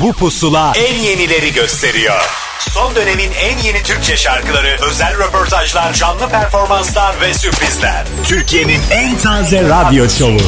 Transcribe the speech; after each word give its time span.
Bu 0.00 0.12
pusula 0.12 0.72
en 0.76 0.94
yenileri 0.94 1.52
gösteriyor. 1.52 2.24
Son 2.60 2.94
dönemin 2.94 3.30
en 3.32 3.58
yeni 3.58 3.82
Türkçe 3.82 4.16
şarkıları, 4.16 4.76
özel 4.88 5.18
röportajlar, 5.18 5.92
canlı 5.92 6.28
performanslar 6.28 7.20
ve 7.20 7.34
sürprizler. 7.34 8.04
Türkiye'nin 8.24 8.80
en 8.90 9.18
taze 9.18 9.62
radyo 9.62 10.08
şovu. 10.08 10.40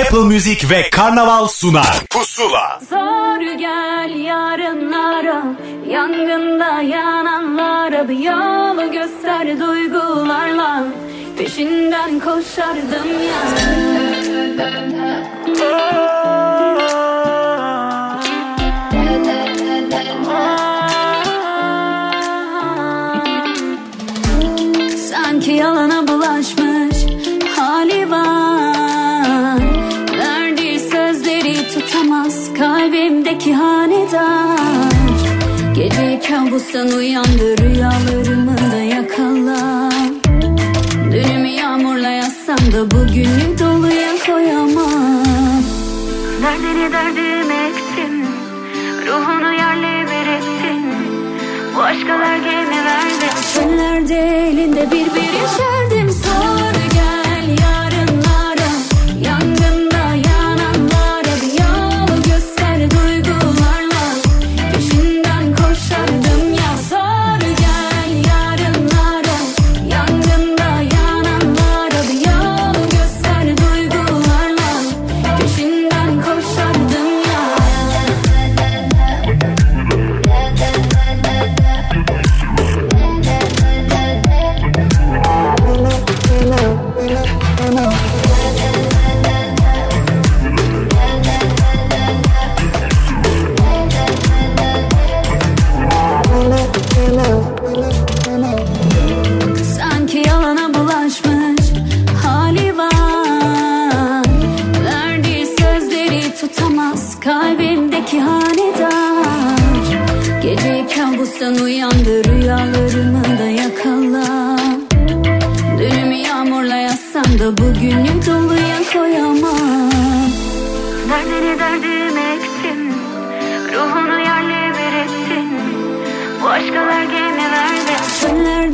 Apple 0.00 0.18
Music 0.34 0.70
ve 0.70 0.90
Karnaval 0.90 1.48
sunar. 1.48 2.00
Pusula. 2.10 2.80
Zor 2.90 3.58
gel 3.58 4.24
yarınlara, 4.24 5.42
yangında 5.88 6.82
yananlara 6.82 8.08
bir 8.08 8.18
yol 8.18 8.92
göster 8.92 9.60
duygularla. 9.60 10.84
Peşinden 11.38 12.20
koşardım 12.20 13.22
ya. 13.28 13.42
Kalbimdeki 33.32 33.54
hanedan 33.54 34.58
Gece 35.74 36.20
kabustan 36.28 36.88
uyandı 36.88 37.58
rüyalarımı 37.58 38.56
da 38.72 38.76
yakala 38.76 39.90
Dünümü 41.12 41.48
yağmurla 41.48 42.08
yazsam 42.08 42.72
da 42.72 42.90
bugünü 42.90 43.58
doluya 43.58 44.12
koyamam. 44.26 45.62
Derdini 46.42 46.92
derdime 46.92 47.54
ektim 47.54 48.26
Ruhunu 49.06 49.52
yerle 49.52 50.06
bir 50.06 50.26
ettin 50.30 50.84
Bu 51.76 51.82
aşka 51.82 52.18
vergemi 52.18 52.84
verdim 52.84 53.28
Çöllerde 53.54 54.48
elinde 54.48 54.90
bir 54.90 55.06
bir 55.14 55.32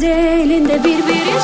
elinde 0.07 0.85
bir 0.85 0.99
bir 0.99 1.41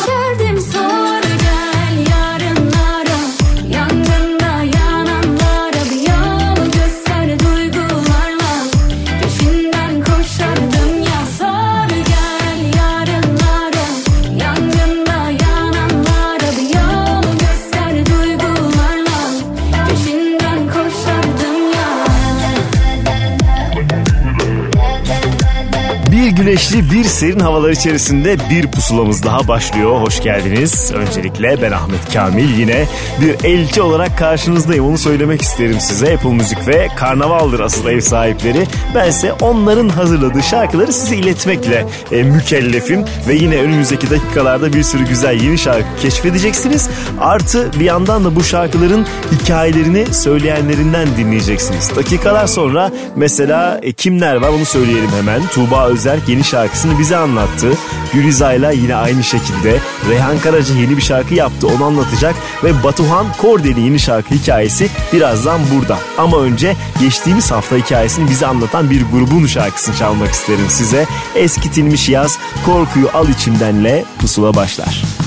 güneşli 26.45 26.91
bir 26.91 27.05
serin 27.05 27.41
havalar 27.41 27.71
içerisinde 27.71 28.37
bir 28.51 28.71
pusulamız 28.71 29.23
daha 29.23 29.49
başlıyor. 29.49 30.01
Hoş 30.01 30.23
geldiniz. 30.23 30.93
Öncelikle 30.95 31.34
ben 31.43 31.73
Ahmet 31.73 32.13
Kamil 32.13 32.59
yine 32.59 32.87
bir 33.21 33.45
elçi 33.45 33.83
olarak 33.83 34.19
karşınızdayım. 34.19 34.87
Onu 34.87 34.99
söylemek 34.99 35.43
isterim 35.43 35.81
size. 35.81 36.15
Apple 36.15 36.33
Müzik 36.33 36.69
ve 36.69 36.89
Karnaval'dır 36.97 37.61
asıl 37.61 37.89
ev 37.89 38.01
sahipleri. 38.01 38.67
Bense 38.95 39.33
onların 39.33 39.89
hazırladığı 39.89 40.43
şarkıları 40.43 40.93
size 40.93 41.17
iletmekle 41.17 41.87
e, 42.13 42.23
mükellefim. 42.23 43.05
Ve 43.29 43.35
yine 43.35 43.57
önümüzdeki 43.57 44.11
dakikalarda 44.11 44.73
bir 44.73 44.83
sürü 44.83 45.09
güzel 45.09 45.41
yeni 45.41 45.59
şarkı 45.59 45.87
keşfedeceksiniz. 46.03 46.91
Artı 47.21 47.71
bir 47.81 47.85
yandan 47.85 48.25
da 48.25 48.37
bu 48.37 48.45
şarkıların 48.45 49.07
hikayelerini 49.33 50.15
söyleyenlerinden 50.15 51.09
dinleyeceksiniz. 51.17 51.97
Dakikalar 51.97 52.47
sonra 52.47 52.91
mesela 53.17 53.81
e, 53.83 53.93
kimler 53.93 54.37
var 54.37 54.49
onu 54.49 54.65
söyleyelim 54.65 55.11
hemen. 55.11 55.47
Tuğba 55.47 55.89
Özerk 55.89 56.29
yeni 56.29 56.45
şarkısını 56.45 56.99
bize 56.99 57.17
anlattı. 57.17 57.69
Gülizay'la 58.13 58.71
yine 58.71 58.95
aynı 58.97 59.25
şekilde. 59.25 59.77
Reyhan 60.11 60.39
Karaca 60.39 60.75
yeni 60.75 60.97
bir 60.97 61.03
şarkı 61.03 61.24
yaptı 61.33 61.67
onu 61.67 61.85
anlatacak. 61.85 62.35
Ve 62.65 62.85
Batuhan 62.85 63.27
Kordeli 63.39 63.81
yeni 63.81 64.01
şarkı 64.01 64.35
hikayesi 64.35 64.89
birazdan 65.13 65.61
burada. 65.75 65.99
Ama 66.19 66.39
önce 66.39 66.77
geçtiğimiz 67.01 67.51
hafta 67.51 67.77
hikayesini 67.77 68.31
bize 68.31 68.47
anlatan 68.47 68.91
bir 68.91 69.03
grubun 69.13 69.47
şarkısını 69.47 69.97
çalmak 69.97 70.33
isterim 70.33 70.67
size. 70.69 71.07
Eskitilmiş 71.35 72.09
yaz 72.09 72.39
korkuyu 72.67 73.09
al 73.15 73.29
içimdenle 73.29 74.05
pusula 74.19 74.55
başlar. 74.55 75.24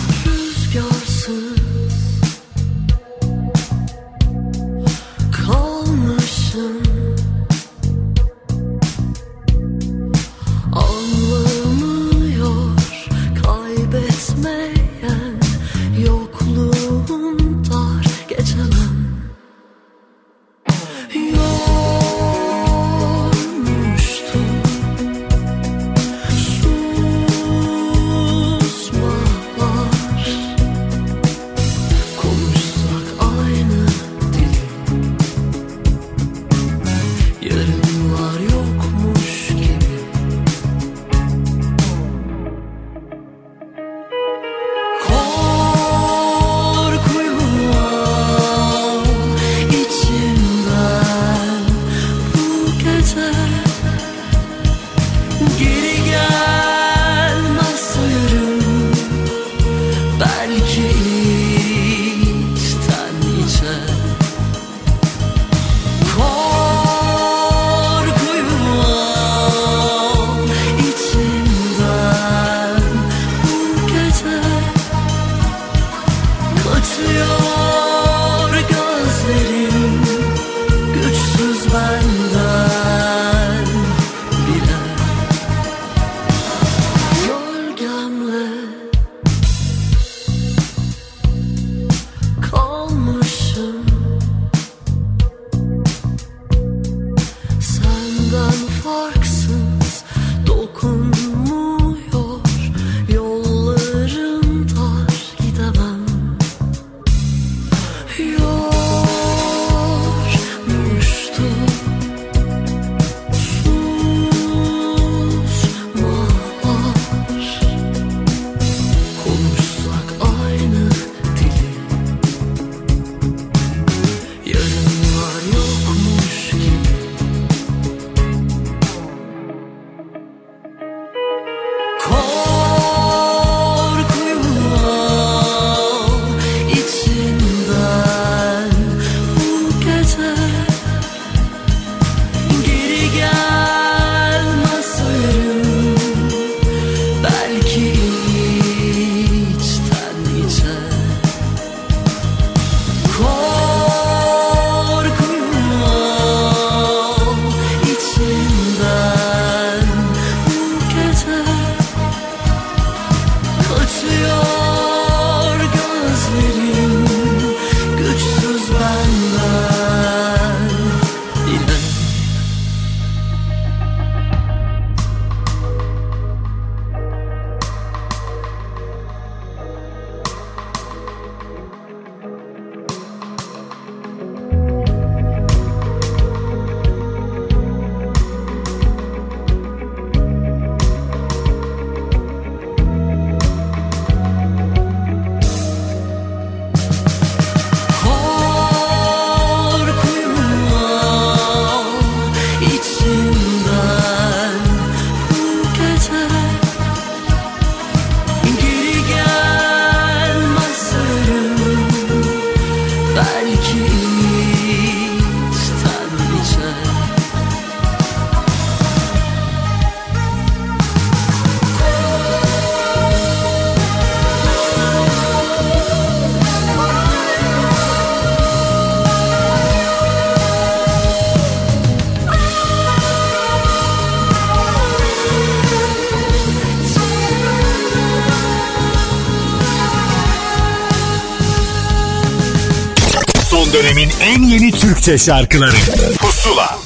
Türkçe 245.07 245.25
şarkıları. 245.25 245.75
Pusula. 246.19 246.77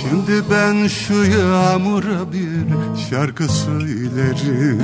Şimdi 0.00 0.42
ben 0.50 0.88
şu 0.88 1.14
yağmura 1.14 2.32
bir 2.32 2.66
şarkı 3.10 3.48
söylerim. 3.48 4.82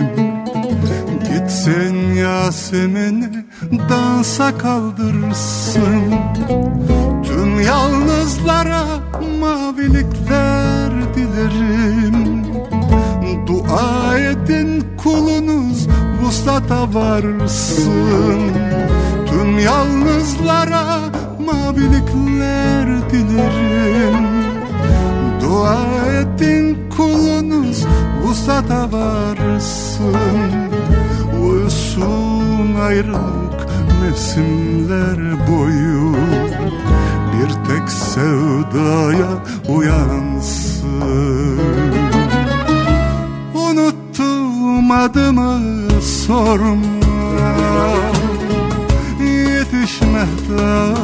Gitsin 1.32 2.14
Yasemin'i 2.14 3.44
dansa 3.88 4.58
kaldırsın. 4.58 6.14
Tüm 7.24 7.60
yalnızlara 7.60 8.84
mavilikler 9.40 10.90
dilerim. 11.14 12.44
Dua 13.46 14.18
edin 14.18 14.84
kulunuz 15.02 15.88
vuslata 16.22 16.94
varsın. 16.94 18.40
Tüm 19.30 19.58
yalnızlara 19.58 21.19
mavilikler 21.52 23.10
dilerim. 23.10 24.26
Dua 25.40 25.78
edin 26.20 26.78
kulunuz 26.96 27.86
vuslata 28.22 28.92
varsın. 28.92 30.16
Uyusun 31.42 32.74
ayrılık 32.80 33.66
mevsimler 34.02 35.48
boyu. 35.48 36.16
Bir 37.32 37.48
tek 37.48 37.90
sevdaya 37.90 39.30
uyansın. 39.68 40.90
Unuttum 43.54 44.90
adımı 44.90 45.60
sorma 46.02 47.00
Yetişme 49.90 50.26
da 50.48 50.94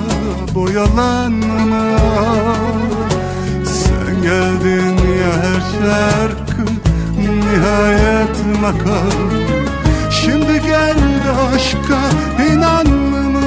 boyalanma. 0.55 1.99
Sen 3.65 4.23
geldin 4.23 4.97
ya 5.21 5.33
her 5.43 5.61
şarkı 5.73 6.73
Nihayet 7.19 8.61
makam. 8.63 9.31
Şimdi 10.11 10.63
gel 10.67 10.97
de 10.97 11.55
aşka 11.55 12.01
inanma 12.53 13.41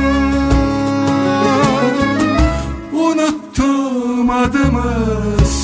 Unuttum 2.94 4.30
adımı 4.30 4.94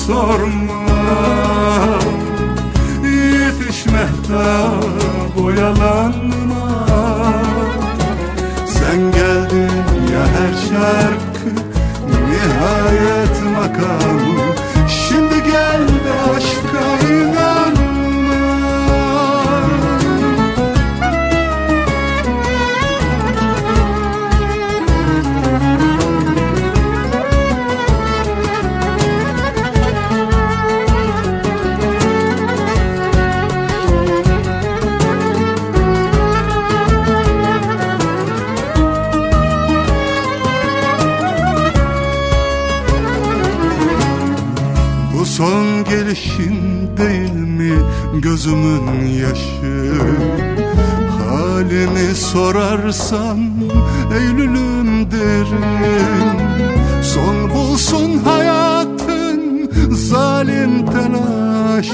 sorma. 0.06 0.86
Yetişme 3.04 4.08
da 4.28 4.70
boyalanma 5.38 6.45
her 10.36 10.52
şarkı 10.68 11.50
Nihayet 12.30 13.42
makamı 13.56 14.25
gözümün 48.36 49.06
yaşı. 49.06 49.92
Halimi 51.18 52.14
sorarsan 52.14 53.38
Eylül'üm 54.14 55.10
derim 55.10 56.36
Son 57.02 57.50
bulsun 57.50 58.18
hayatın 58.24 59.70
zalim 59.90 60.86
telaşı. 60.86 61.92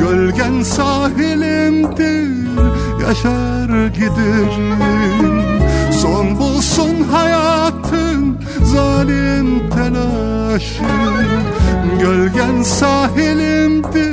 Gölgen 0.00 0.62
sahilimdir 0.62 2.48
yaşar 3.06 3.86
giderim 3.86 5.42
Son 6.02 6.38
bulsun 6.38 7.06
hayatın 7.12 8.38
zalim 8.64 9.70
telaşı. 9.70 10.84
Gölgen 12.00 12.62
sahilimdir 12.62 14.09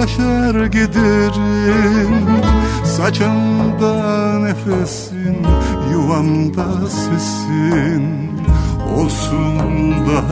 yaşar 0.00 0.66
giderim. 0.66 2.14
Saçımda 2.84 4.38
nefesin 4.38 5.36
yuvamda 5.92 6.88
sesin. 6.88 8.18
Olsun 8.96 9.92
da 9.92 10.22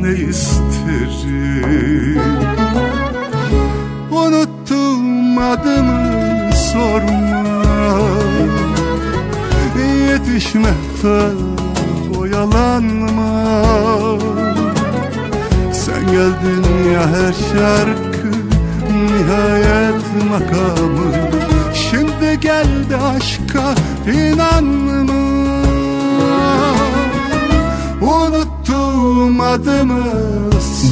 ne 0.00 0.10
isterim? 0.12 2.20
Unuttum 4.10 5.38
adımı 5.38 6.52
sorma. 6.72 7.42
Yetişmekte 10.10 11.22
oyalanma. 12.18 13.52
Sen 15.72 16.06
geldin 16.06 16.64
ya 16.94 17.06
her 17.06 17.32
şarkı 17.32 18.11
makamı. 20.32 21.12
Şimdi 21.74 22.40
geldi 22.40 22.96
aşka 23.16 23.74
inanma 24.12 25.62
Unuttum 28.00 29.40
adımı 29.40 30.02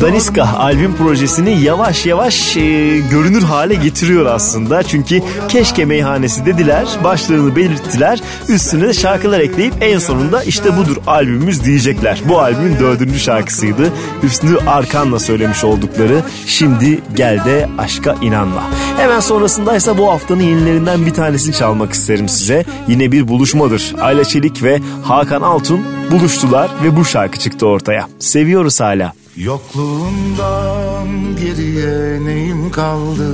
Daniska 0.01 0.45
albüm 0.59 0.97
projesini 0.97 1.63
yavaş 1.63 2.07
yavaş 2.07 2.57
e, 2.57 2.99
görünür 3.11 3.43
hale 3.43 3.75
getiriyor 3.75 4.27
aslında. 4.27 4.83
Çünkü 4.83 5.23
keşke 5.49 5.85
meyhanesi 5.85 6.47
dediler, 6.47 6.87
başlığını 7.05 7.57
belirttiler, 7.57 8.21
üstüne 8.51 8.89
de 8.89 8.93
şarkılar 8.93 9.41
ekleyip 9.41 9.75
en 9.81 9.99
sonunda 9.99 10.45
işte 10.45 10.77
budur 10.77 10.97
albümümüz 11.07 11.65
diyecekler. 11.65 12.23
Bu 12.29 12.41
albümün 12.41 12.79
dördüncü 12.79 13.19
şarkısıydı. 13.19 13.93
Hüsnü 14.23 14.59
Arkan'la 14.67 15.19
söylemiş 15.19 15.65
oldukları 15.65 16.23
Şimdi 16.47 17.01
Gel 17.17 17.45
de 17.45 17.69
Aşka 17.79 18.17
İnanma. 18.23 18.71
Hemen 18.97 19.21
sonrasındaysa 19.21 19.99
bu 19.99 20.11
haftanın 20.11 20.43
yenilerinden 20.43 21.07
bir 21.07 21.15
tanesini 21.15 21.55
çalmak 21.55 21.93
isterim 21.93 22.29
size. 22.29 22.65
Yine 22.89 23.13
bir 23.13 23.29
buluşmadır. 23.29 23.95
Ayla 24.01 24.25
Çelik 24.25 24.63
ve 24.63 24.81
Hakan 25.03 25.43
Altun 25.43 25.85
buluştular 26.11 26.71
ve 26.85 26.97
bu 26.97 27.05
şarkı 27.05 27.39
çıktı 27.39 27.67
ortaya. 27.67 28.09
Seviyoruz 28.19 28.81
hala. 28.81 29.13
Yokluğundan 29.37 31.09
geriye 31.41 32.27
neyim 32.27 32.71
kaldı 32.71 33.31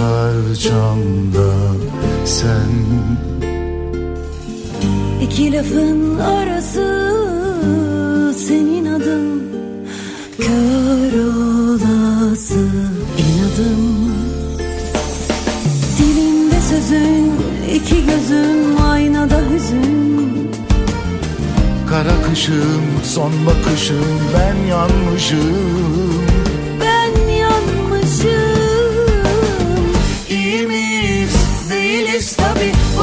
parçamda 0.00 1.52
sen. 2.24 2.72
İki 5.22 5.52
lafın 5.52 6.18
arası 6.18 6.86
senin 8.36 8.86
adın. 8.86 9.42
Kör 10.38 11.12
olası 11.26 12.60
inadım 13.18 14.12
Dilimde 15.98 16.60
sözün 16.70 17.32
iki 17.74 18.06
gözüm 18.06 18.82
aynada 18.90 19.40
hüzün. 19.50 20.50
Kara 21.90 22.22
kışım 22.30 22.82
son 23.04 23.32
bakışım 23.46 24.04
ben 24.34 24.66
yanmışım 24.66 26.09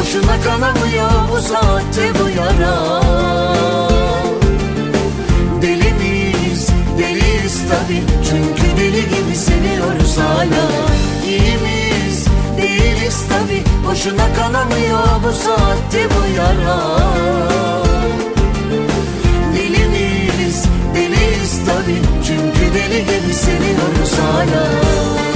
Boşuna 0.07 0.41
kanamıyor 0.41 1.09
bu 1.31 1.41
saatte 1.41 2.11
bu 2.19 2.29
yara. 2.29 3.01
Deli 5.61 5.93
miyiz? 5.93 6.67
Deliyiz 6.97 7.61
tabi 7.69 8.03
Çünkü 8.29 8.77
deli 8.77 9.01
gibi 9.01 9.35
seviyoruz 9.35 10.17
hala. 10.17 10.69
İyi 11.25 11.57
miyiz? 11.57 12.25
Değiliz 12.57 13.23
tabi 13.29 13.63
Boşuna 13.87 14.33
kanamıyor 14.33 15.23
bu 15.23 15.33
saatte 15.33 16.07
bu 16.09 16.37
yara. 16.37 16.79
Deli 19.55 19.87
miyiz? 19.87 20.63
Deliyiz 20.95 21.59
tabi 21.65 21.95
Çünkü 22.27 22.73
deli 22.73 22.99
gibi 22.99 23.33
seviyoruz 23.33 24.11
hala 24.19 25.26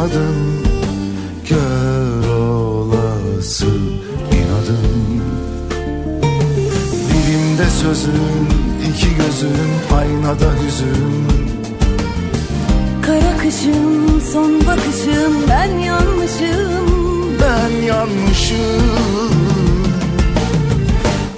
senin 0.00 0.08
adın 0.08 0.60
Kör 1.48 2.28
olası 2.28 3.66
inadın. 4.32 5.22
Dilimde 7.08 7.70
sözün 7.82 8.48
iki 8.90 9.16
gözün 9.16 9.96
aynada 9.98 10.52
hüzün. 10.64 11.26
Kara 13.02 13.36
kışım 13.36 14.20
son 14.32 14.66
bakışım 14.66 15.34
ben 15.48 15.78
yanmışım. 15.78 16.86
Ben 17.40 17.86
yanmışım. 17.86 18.82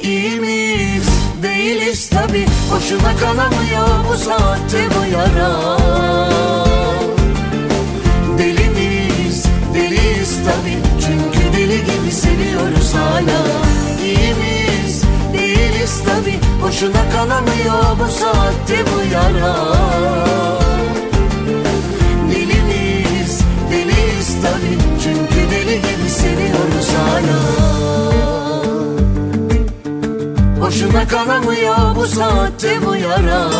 İyi 0.02 0.40
miyiz? 0.40 1.08
Değiliz 1.42 2.08
tabi 2.08 2.46
Boşuna 2.70 3.16
kanamıyor 3.16 3.88
bu 4.12 4.16
saatte 4.16 4.88
bu 4.90 5.14
yara 5.14 6.61
deli 11.72 11.84
gibi 11.84 12.12
seviyoruz 12.12 12.94
hala. 12.94 13.42
İyi 14.04 14.34
miyiz 14.34 15.02
değiliz 15.32 16.02
tabi 16.04 16.38
Boşuna 16.62 17.10
kanamıyor 17.12 17.98
bu 18.00 18.12
saatte 18.12 18.84
bu 18.86 19.14
yara. 19.14 19.56
Deli 22.30 22.62
miyiz 22.62 23.40
deliyiz 23.70 24.36
tabi 24.42 24.78
Çünkü 25.02 25.50
deli 25.50 25.76
gibi 25.76 26.10
seviyoruz 26.10 26.88
hala. 26.96 27.38
Boşuna 30.60 31.08
kanamıyor 31.08 31.96
bu 31.96 32.06
saatte 32.06 32.86
bu 32.86 32.96
yara 32.96 33.50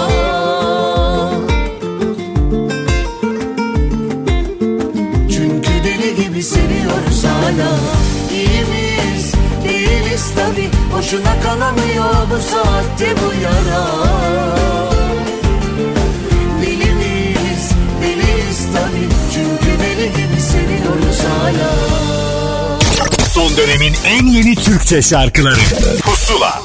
seviyoruz 6.93 7.25
hala. 7.25 7.71
İyi 8.33 8.65
miyiz 8.65 9.33
değiliz 9.65 10.31
tabi 10.37 10.71
Boşuna 10.97 11.41
kanamıyor 11.41 12.31
bu 12.31 12.39
saatte 12.51 13.15
bu 13.17 13.43
yara. 13.43 13.87
Deli 16.63 16.95
miyiz 16.95 17.71
deliyiz 18.03 18.67
tabi 18.75 19.09
Çünkü 19.35 19.79
deli 19.83 20.09
gibi 20.11 20.41
seviyoruz 20.41 21.19
hala. 21.21 21.71
Son 23.35 23.57
dönemin 23.57 23.95
en 24.07 24.27
yeni 24.27 24.55
Türkçe 24.55 25.03
şarkıları. 25.03 25.61
Pusula. 26.03 26.63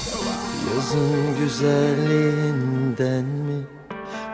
Yazın 0.76 1.38
güzelliğinden 1.40 3.26
mi? 3.26 3.64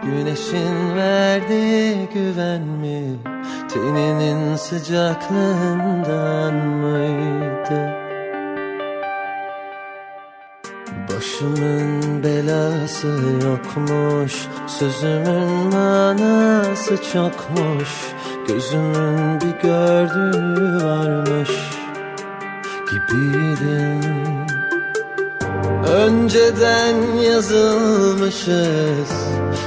Güneşin 0.04 0.96
verdiği 0.96 2.10
güven 2.14 2.62
mi? 2.62 3.33
Teninin 3.74 4.56
sıcaklığından 4.56 6.54
mıydı? 6.54 8.04
Başımın 11.10 12.24
belası 12.24 13.08
yokmuş 13.44 14.48
Sözümün 14.68 15.74
manası 15.74 16.98
çokmuş 17.14 17.90
Gözümün 18.48 19.42
bir 19.42 19.62
gördüğü 19.70 20.86
varmış 20.86 21.50
Gibiydim 22.92 24.63
Önceden 25.88 27.18
yazılmışız 27.18 29.10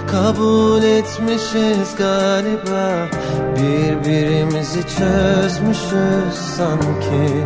Kabul 0.07 0.83
etmişiz 0.83 1.97
galiba. 1.99 3.09
Birbirimizi 3.57 4.83
çözmüşüz 4.83 6.35
sanki. 6.57 7.45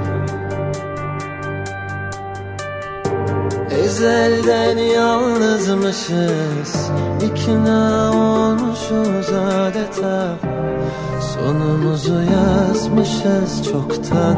Ezelden 3.70 4.78
yalnızmışız 4.78 6.90
ikna 7.22 8.12
olmuşuz 8.12 9.32
adeta. 9.32 10.36
Sonumuzu 11.20 12.22
yazmışız 12.22 13.64
çoktan 13.72 14.36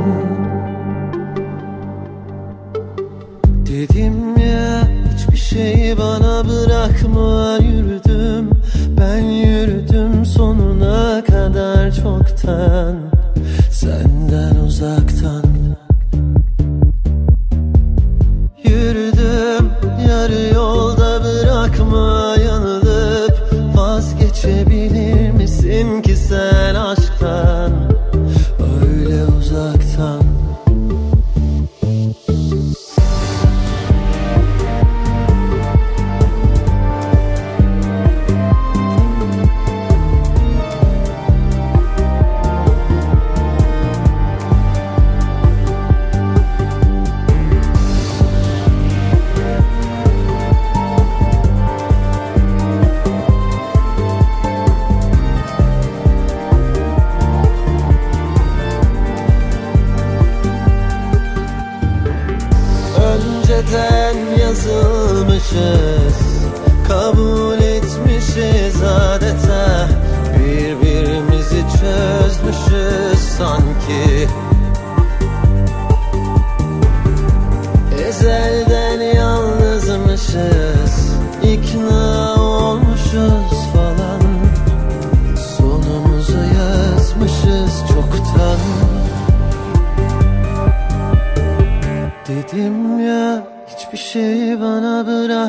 Dedim 3.73 4.37
ya 4.37 4.89
hiçbir 5.15 5.37
şey 5.37 5.99
bana 5.99 6.49
bırakma 6.49 7.59
yürüdüm. 7.61 8.51
Ben 9.01 9.21
yürüdüm 9.21 10.27
sonuna 10.27 11.25
kadar 11.25 11.93
çoktan. 11.93 12.97
Senden 13.71 14.57
uzaktan 14.67 15.62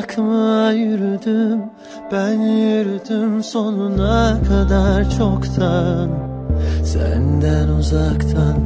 bırakma 0.04 0.70
yürüdüm 0.70 1.60
Ben 2.12 2.32
yürüdüm 2.32 3.42
sonuna 3.42 4.38
kadar 4.48 5.10
çoktan 5.10 6.10
Senden 6.84 7.68
uzaktan. 7.68 8.56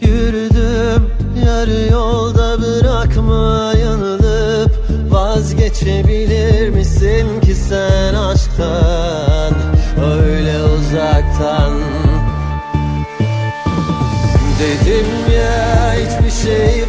Yürüdüm 0.00 1.10
yarı 1.46 1.92
yolda 1.92 2.58
bırakma 2.62 3.72
yanılıp 3.84 4.70
Vazgeçebilir 5.10 6.70
misin 6.70 7.40
ki 7.40 7.54
sen 7.54 8.14
aşktan 8.14 9.54
Öyle 10.02 10.62
uzaktan? 10.62 11.72
Dedim 14.58 15.06
ya 15.34 15.94
hiçbir 15.94 16.48
şey 16.48 16.87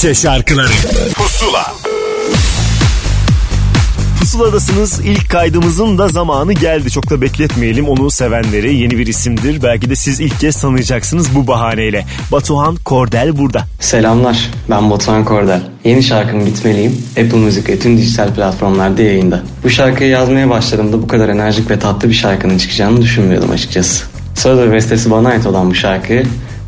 Türkçe 0.00 0.22
şarkıları 0.22 0.72
Pusula 1.14 1.74
Pusuladasınız. 4.20 5.00
İlk 5.04 5.30
kaydımızın 5.30 5.98
da 5.98 6.08
zamanı 6.08 6.52
geldi. 6.52 6.90
Çok 6.90 7.10
da 7.10 7.20
bekletmeyelim. 7.20 7.88
Onu 7.88 8.10
sevenleri 8.10 8.74
yeni 8.74 8.98
bir 8.98 9.06
isimdir. 9.06 9.62
Belki 9.62 9.90
de 9.90 9.96
siz 9.96 10.20
ilk 10.20 10.40
kez 10.40 10.60
tanıyacaksınız 10.60 11.34
bu 11.34 11.46
bahaneyle. 11.46 12.06
Batuhan 12.32 12.76
Kordel 12.76 13.38
burada. 13.38 13.64
Selamlar, 13.80 14.50
ben 14.70 14.90
Batuhan 14.90 15.24
Kordel. 15.24 15.60
Yeni 15.84 16.02
şarkım 16.02 16.44
Gitmeliyim, 16.44 17.02
Apple 17.10 17.38
Music 17.38 17.72
ve 17.72 17.78
tüm 17.78 17.98
dijital 17.98 18.34
platformlarda 18.34 19.02
yayında. 19.02 19.42
Bu 19.64 19.70
şarkıyı 19.70 20.10
yazmaya 20.10 20.50
başladığımda 20.50 21.02
bu 21.02 21.06
kadar 21.06 21.28
enerjik 21.28 21.70
ve 21.70 21.78
tatlı 21.78 22.08
bir 22.08 22.14
şarkının 22.14 22.58
çıkacağını 22.58 23.02
düşünmüyordum 23.02 23.50
açıkçası. 23.50 24.04
Söz 24.34 24.58
ve 24.58 24.72
bestesi 24.72 25.10
bana 25.10 25.28
ait 25.28 25.46
olan 25.46 25.70
bu 25.70 25.74
şarkıyı 25.74 26.26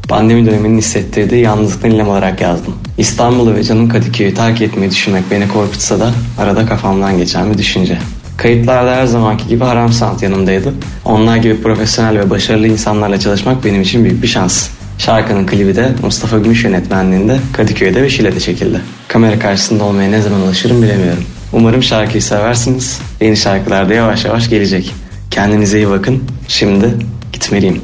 pandemi 0.09 0.47
döneminin 0.47 0.79
hissettirdiği 0.79 1.42
yalnızlıktan 1.42 1.90
ilham 1.90 2.09
olarak 2.09 2.40
yazdım. 2.40 2.75
İstanbul'u 2.98 3.55
ve 3.55 3.62
canım 3.64 3.88
Kadıköy'ü 3.88 4.35
terk 4.35 4.61
etmeyi 4.61 4.90
düşünmek 4.90 5.24
beni 5.31 5.48
korkutsa 5.48 6.00
da 6.00 6.12
arada 6.38 6.66
kafamdan 6.66 7.18
geçen 7.18 7.52
bir 7.52 7.59
düşünce. 7.59 7.98
Kayıtlarda 8.37 8.96
her 8.96 9.07
zamanki 9.07 9.48
gibi 9.48 9.64
Haram 9.64 9.92
Sound 9.92 10.20
yanımdaydı. 10.20 10.74
Onlar 11.05 11.37
gibi 11.37 11.62
profesyonel 11.62 12.18
ve 12.18 12.31
başarılı 12.31 12.68
insanlarla 12.68 13.20
çalışmak 13.20 13.64
benim 13.64 13.83
için 13.83 14.05
büyük 14.05 14.22
bir 14.22 14.28
şans. 14.28 14.68
Şarkının 14.98 15.46
klibi 15.46 15.76
de 15.76 15.92
Mustafa 16.02 16.38
Gümüş 16.38 16.64
yönetmenliğinde 16.64 17.38
Kadıköy'de 17.52 18.02
ve 18.02 18.11
Şile'de 18.11 18.40
çekildi. 18.40 18.81
Kamera 19.09 19.38
karşısında 19.38 19.85
olmaya 19.85 20.11
ne 20.11 20.20
zaman 20.20 20.40
alışırım 20.40 20.83
bilemiyorum. 20.83 21.24
Umarım 21.52 21.83
şarkıyı 21.83 22.22
seversiniz. 22.22 23.00
Yeni 23.20 23.37
şarkılar 23.37 23.88
da 23.88 23.94
yavaş 23.94 24.24
yavaş 24.24 24.48
gelecek. 24.50 24.94
Kendinize 25.31 25.78
iyi 25.78 25.88
bakın. 25.88 26.22
Şimdi 26.48 26.87
gitmeliyim. 27.33 27.81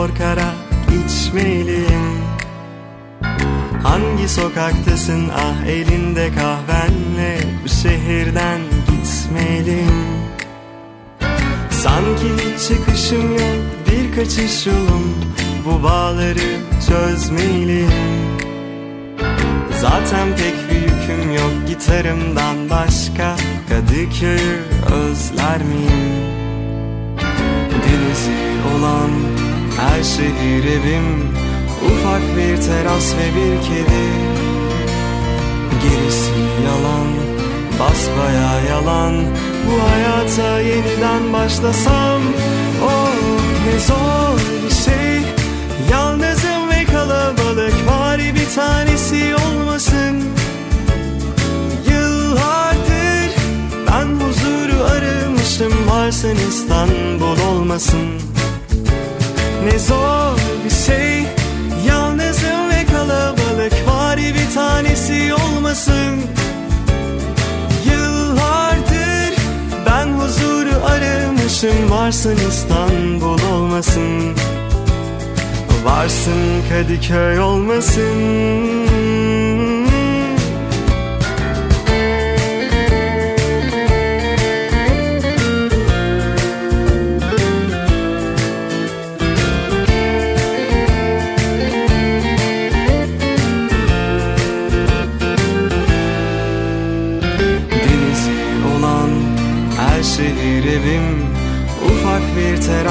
Korkarak 0.00 0.54
içmeliyim? 1.04 2.20
Hangi 3.82 4.28
sokaktasın? 4.28 5.28
Ah 5.28 5.66
elinde 5.66 6.30
kahvenle 6.34 7.38
Bu 7.64 7.68
şehirden 7.68 8.60
gitmeliyim. 8.90 10.04
Sanki 11.70 12.26
hiç 12.36 12.68
çıkışım 12.68 13.32
yok 13.32 13.62
bir 13.90 14.16
kaçış 14.16 14.66
yolum. 14.66 15.14
Bu 15.64 15.82
bağları 15.82 16.50
çözmeliyim. 16.88 17.92
Zaten 19.80 20.28
pek 20.36 20.70
bir 20.70 20.80
yüküm 20.80 21.34
yok 21.34 21.52
gitarımdan 21.68 22.70
başka 22.70 23.36
Kadıköy'ü 23.68 24.60
özler 24.92 25.62
miyim? 25.62 26.20
Denizi 27.70 28.49
her 30.00 30.04
şehir 30.04 30.64
evim. 30.64 31.28
Ufak 31.86 32.22
bir 32.36 32.56
teras 32.56 33.14
ve 33.14 33.26
bir 33.36 33.62
kedi. 33.62 34.06
Gerisi 35.82 36.40
yalan 36.66 37.08
Basbaya 37.80 38.60
yalan. 38.70 39.14
Bu 39.66 39.90
hayata 39.90 40.60
yeniden 40.60 41.32
başlasam 41.32 42.22
Oh 42.84 43.14
ne 43.66 43.78
zor 43.78 44.40
bir 44.64 44.74
şey. 44.74 45.22
Yalnızım 45.90 46.70
ve 46.70 46.84
kalabalık 46.84 47.74
Bari 47.88 48.34
bir 48.34 48.54
tanesi 48.54 49.34
olmasın. 49.34 50.24
Yıllardır 51.90 53.30
ben 53.86 54.06
huzuru 54.06 54.84
aramışım 54.84 55.72
Varsın 55.90 56.36
İstanbul 56.48 57.40
olmasın 57.52 58.29
Ne 59.64 59.78
zor 59.78 60.38
bir 60.64 60.70
şey 60.70 61.26
Yalnızım 61.86 62.70
ve 62.70 62.86
kalabalık 62.92 63.72
Bari 63.86 64.34
bir 64.34 64.54
tanesi 64.54 65.34
olmasın. 65.34 66.20
Yıllardır 67.84 69.34
ben 69.86 70.06
huzuru 70.06 70.84
aramışım 70.86 71.90
Varsın 71.90 72.38
İstanbul 72.48 73.38
olmasın. 73.52 74.34
Varsın 75.84 76.62
Kadıköy 76.68 77.40
olmasın 77.40 78.80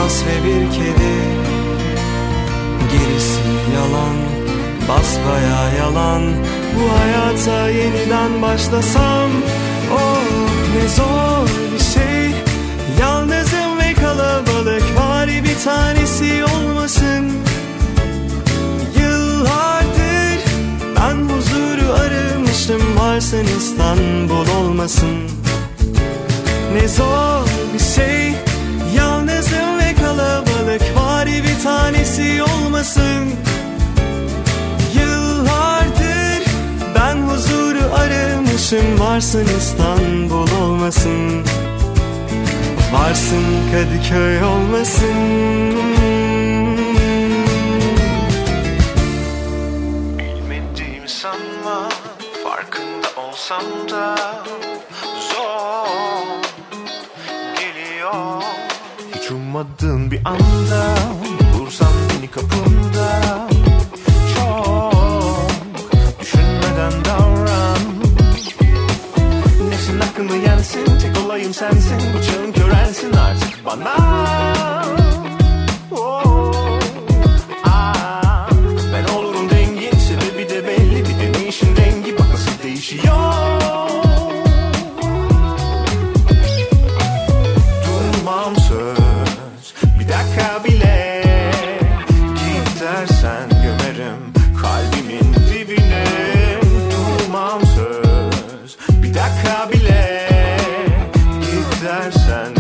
teras 0.10 0.24
ve 0.26 0.46
bir 0.46 0.72
kedi. 0.72 1.16
Gerisi 2.92 3.40
yalan 3.76 4.16
Basbaya 4.90 5.70
yalan. 5.80 6.24
Bu 6.76 7.00
hayata 7.00 7.70
yeniden 7.70 8.42
başlasam 8.42 9.30
Oh 9.94 10.22
ne 10.76 10.88
zor 10.90 11.48
bir 11.74 11.84
şey. 11.84 12.32
Yalnızım 13.00 13.78
ve 13.80 13.94
kalabalık 13.94 14.84
Bari 14.98 15.44
bir 15.44 15.64
tanesi 15.64 16.44
olmasın. 16.44 17.32
Yıllardır 19.00 20.40
ben 20.96 21.16
huzuru 21.16 21.94
aramışım 21.94 22.82
Varsın 23.00 23.46
İstanbul 23.58 24.48
olmasın. 24.62 25.18
Ne 26.74 26.88
zor 26.88 27.46
bir 27.74 27.80
şey 27.80 28.49
kalabalık 30.10 30.82
Bari 30.96 31.44
bir 31.44 31.64
tanesi 31.64 32.44
olmasın. 32.44 33.30
Yıllardır 34.96 36.44
ben 36.96 37.16
huzuru 37.16 37.94
aramışım 37.94 39.00
Varsın 39.00 39.48
İstanbul 39.58 40.48
olmasın. 40.62 41.44
Varsın 42.94 43.46
Kadıköy 43.72 44.44
olmasın. 44.44 45.76
Bilmediğimi 50.18 51.10
sanma 51.10 51.90
Farkında 52.44 53.08
olsam 53.28 53.64
da 53.92 54.16
Hiç 59.60 59.66
ummadığın 59.66 60.12
bir 60.12 60.22
anda 60.26 60.96
Vursan 61.54 61.88
beni 62.10 62.32
kapımda. 62.32 63.22
Çok 64.36 65.50
Düşünmeden 66.22 67.06
davran. 67.06 67.80
Nesin 69.70 70.00
aklımı 70.00 70.36
yensin 70.36 70.86
Tek 70.86 71.26
olayım 71.26 71.54
sensin. 71.54 72.00
Bu 72.18 72.24
çağın 72.24 72.52
körensin 72.52 73.14
artık 73.14 73.66
bana 73.66 74.89
gidersen 101.90 102.59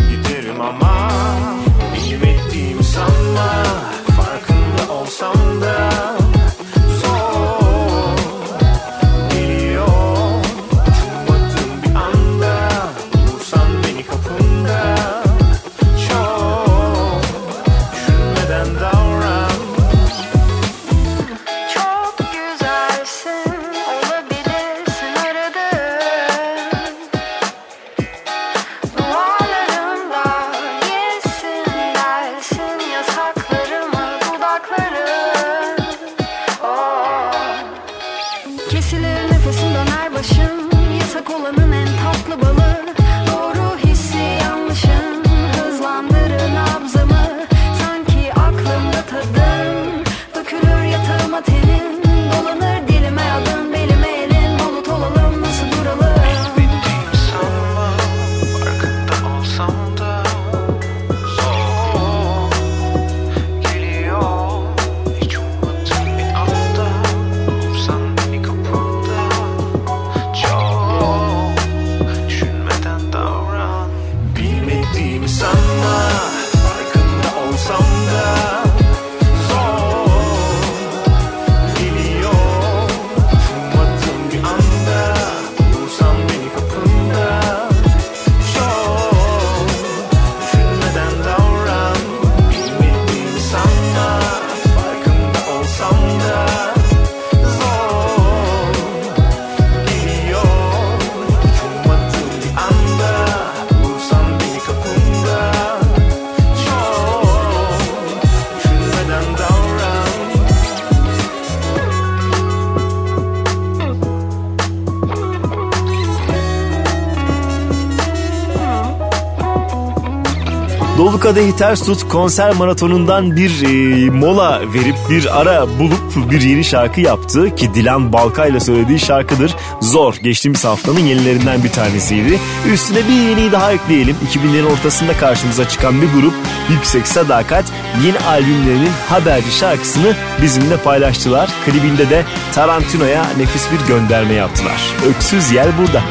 Kadehi 121.29 121.55
Ters 121.55 121.85
Tut 121.85 122.07
konser 122.07 122.53
maratonundan 122.53 123.35
bir 123.35 123.63
e, 123.63 124.09
mola 124.09 124.61
verip 124.73 124.95
bir 125.09 125.41
ara 125.41 125.79
bulup 125.79 126.31
bir 126.31 126.41
yeni 126.41 126.63
şarkı 126.63 127.01
yaptı 127.01 127.55
ki 127.55 127.73
Dilan 127.73 128.13
Balkay'la 128.13 128.59
söylediği 128.59 128.99
şarkıdır. 128.99 129.55
Zor 129.81 130.15
geçtiğimiz 130.15 130.65
haftanın 130.65 130.99
yenilerinden 130.99 131.63
bir 131.63 131.69
tanesiydi. 131.69 132.39
Üstüne 132.73 132.97
bir 132.97 133.29
yeniyi 133.29 133.51
daha 133.51 133.71
ekleyelim. 133.71 134.15
2000'lerin 134.31 134.71
ortasında 134.71 135.17
karşımıza 135.17 135.69
çıkan 135.69 136.01
bir 136.01 136.11
grup 136.13 136.33
Yüksek 136.69 137.07
Sadakat 137.07 137.65
yeni 138.05 138.19
albümlerinin 138.19 138.91
Haberci 139.09 139.51
şarkısını 139.51 140.13
bizimle 140.41 140.77
paylaştılar. 140.77 141.49
Klibinde 141.65 142.09
de 142.09 142.23
Tarantino'ya 142.53 143.25
nefis 143.37 143.67
bir 143.71 143.87
gönderme 143.87 144.33
yaptılar. 144.33 144.93
Öksüz 145.09 145.51
Yel 145.51 145.69
burada. 145.77 146.03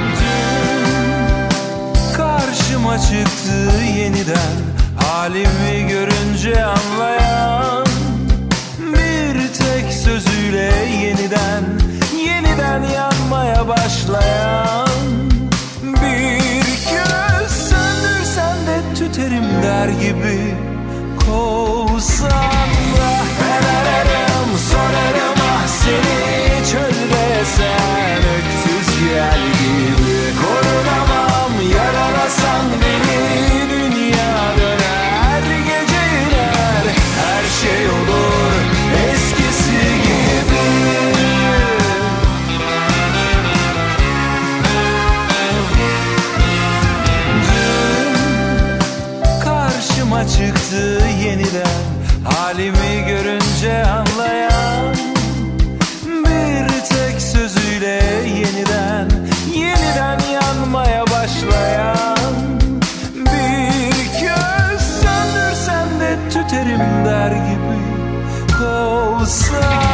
Karşıma 2.16 2.98
çıktı 2.98 3.47
Halimi 5.28 5.88
görünce 5.88 6.64
anlayan 6.64 7.86
Bir 8.80 9.34
tek 9.52 9.92
sözüyle 9.92 10.72
yeniden 11.04 11.64
Yeniden 12.26 12.82
yanmaya 12.82 13.68
başlayan 13.68 14.88
Bir 15.84 16.64
köz 16.64 17.50
söndürsen 17.50 18.56
de 18.66 18.94
tüterim 18.98 19.62
der 19.62 19.88
gibi 19.88 20.54
Kovsan 21.18 22.68
da. 22.98 23.10
Ben 23.40 23.62
ararım 23.68 24.58
sorarım 24.70 25.38
ah 25.42 25.66
seni 25.66 26.66
Çölde 26.72 27.44
tüterim 66.78 67.04
der 67.04 67.30
gibi 67.30 67.78
Kovsan 68.58 69.87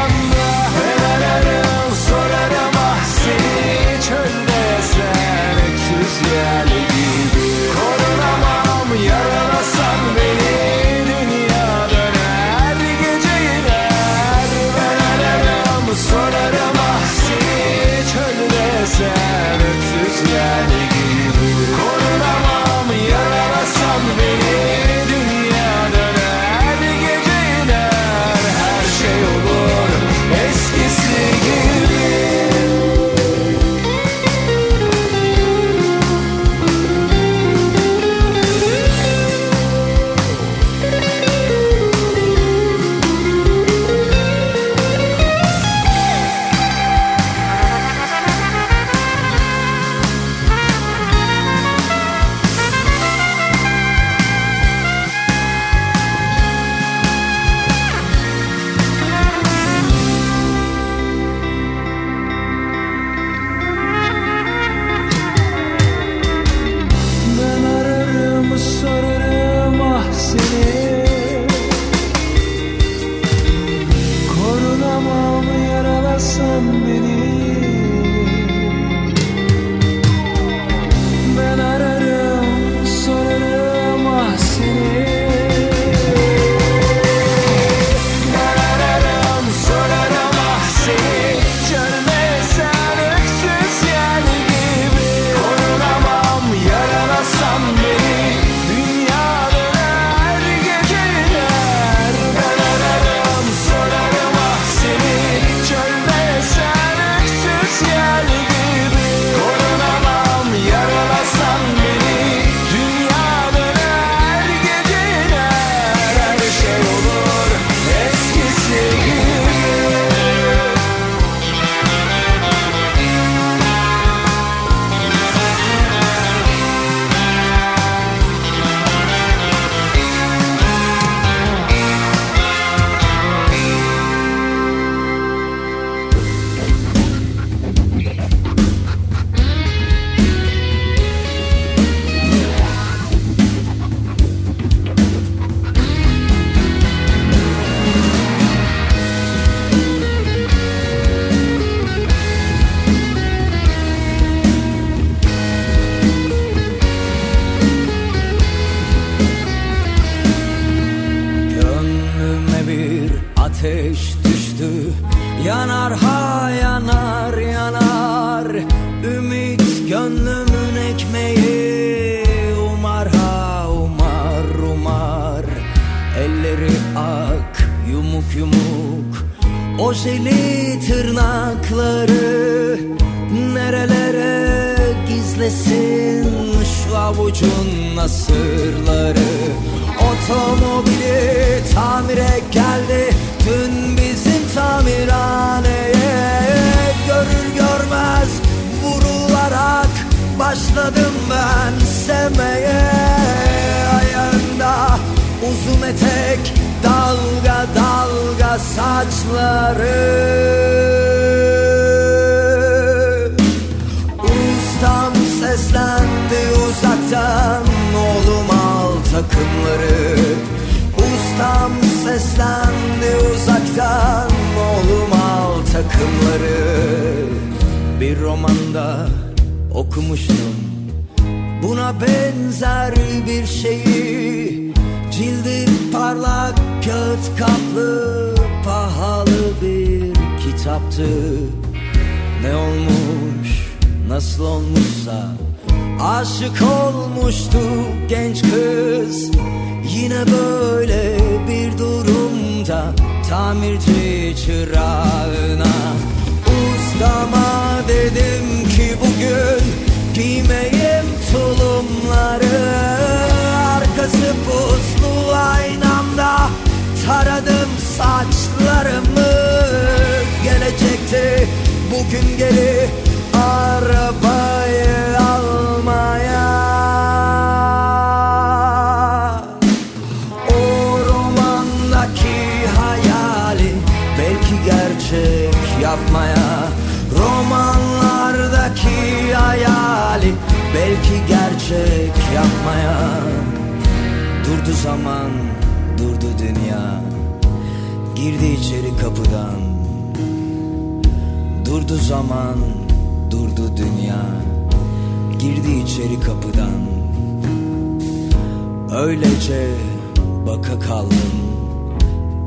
baka 310.55 310.79
kaldım 310.79 311.33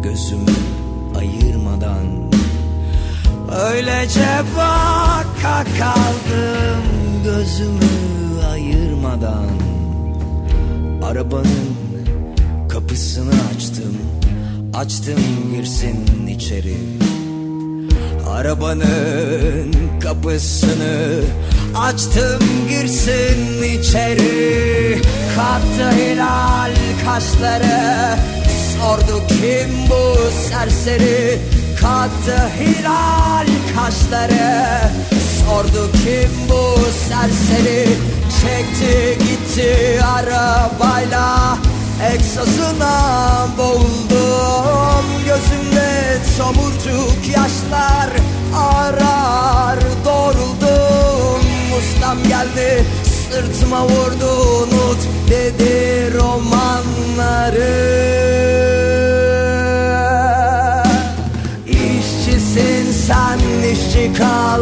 Gözümü 0.04 0.56
ayırmadan. 1.18 2.32
Öylece 3.72 4.28
baka 4.58 5.64
kaldım 5.64 6.84
Gözümü 7.24 8.46
ayırmadan. 8.52 9.50
Arabanın 11.04 11.76
kapısını 12.70 13.34
açtım 13.56 13.98
Açtım 14.74 15.22
girsin 15.56 16.28
içeri. 16.28 16.78
Arabanın 18.30 19.74
kapısını 20.00 21.22
açtım 21.76 22.40
girsin 22.70 23.64
içeri. 23.64 25.02
Kalktı 25.36 25.98
hilal 25.98 26.72
kaşları. 27.06 28.18
Sordu 28.78 29.22
kim 29.28 29.90
bu 29.90 30.32
serseri? 30.50 31.40
Kalktı 31.82 32.38
hilal 32.60 33.48
kaşları. 33.76 34.80
Sordu 35.40 35.92
kim 35.92 36.32
bu 36.50 36.80
serseri? 37.10 37.88
Çekti 38.42 39.18
gitti 39.20 40.00
arabayla. 40.04 41.58
Egzozuna 42.14 43.48
boğuldum. 43.58 45.06
Gözümde 45.26 46.18
tomurcuk 46.38 47.28
yaşlar 47.28 48.10
arar 48.56 49.80
doğruldum 50.06 50.97
Ustam 51.78 52.18
geldi 52.24 52.86
sırtıma 53.04 53.84
vurdu 53.84 54.30
unut 54.62 54.98
dedi 55.30 56.14
romanları. 56.14 57.98
İşçisin 61.68 62.92
sen 63.08 63.40
işçi 63.74 64.14
kal 64.18 64.62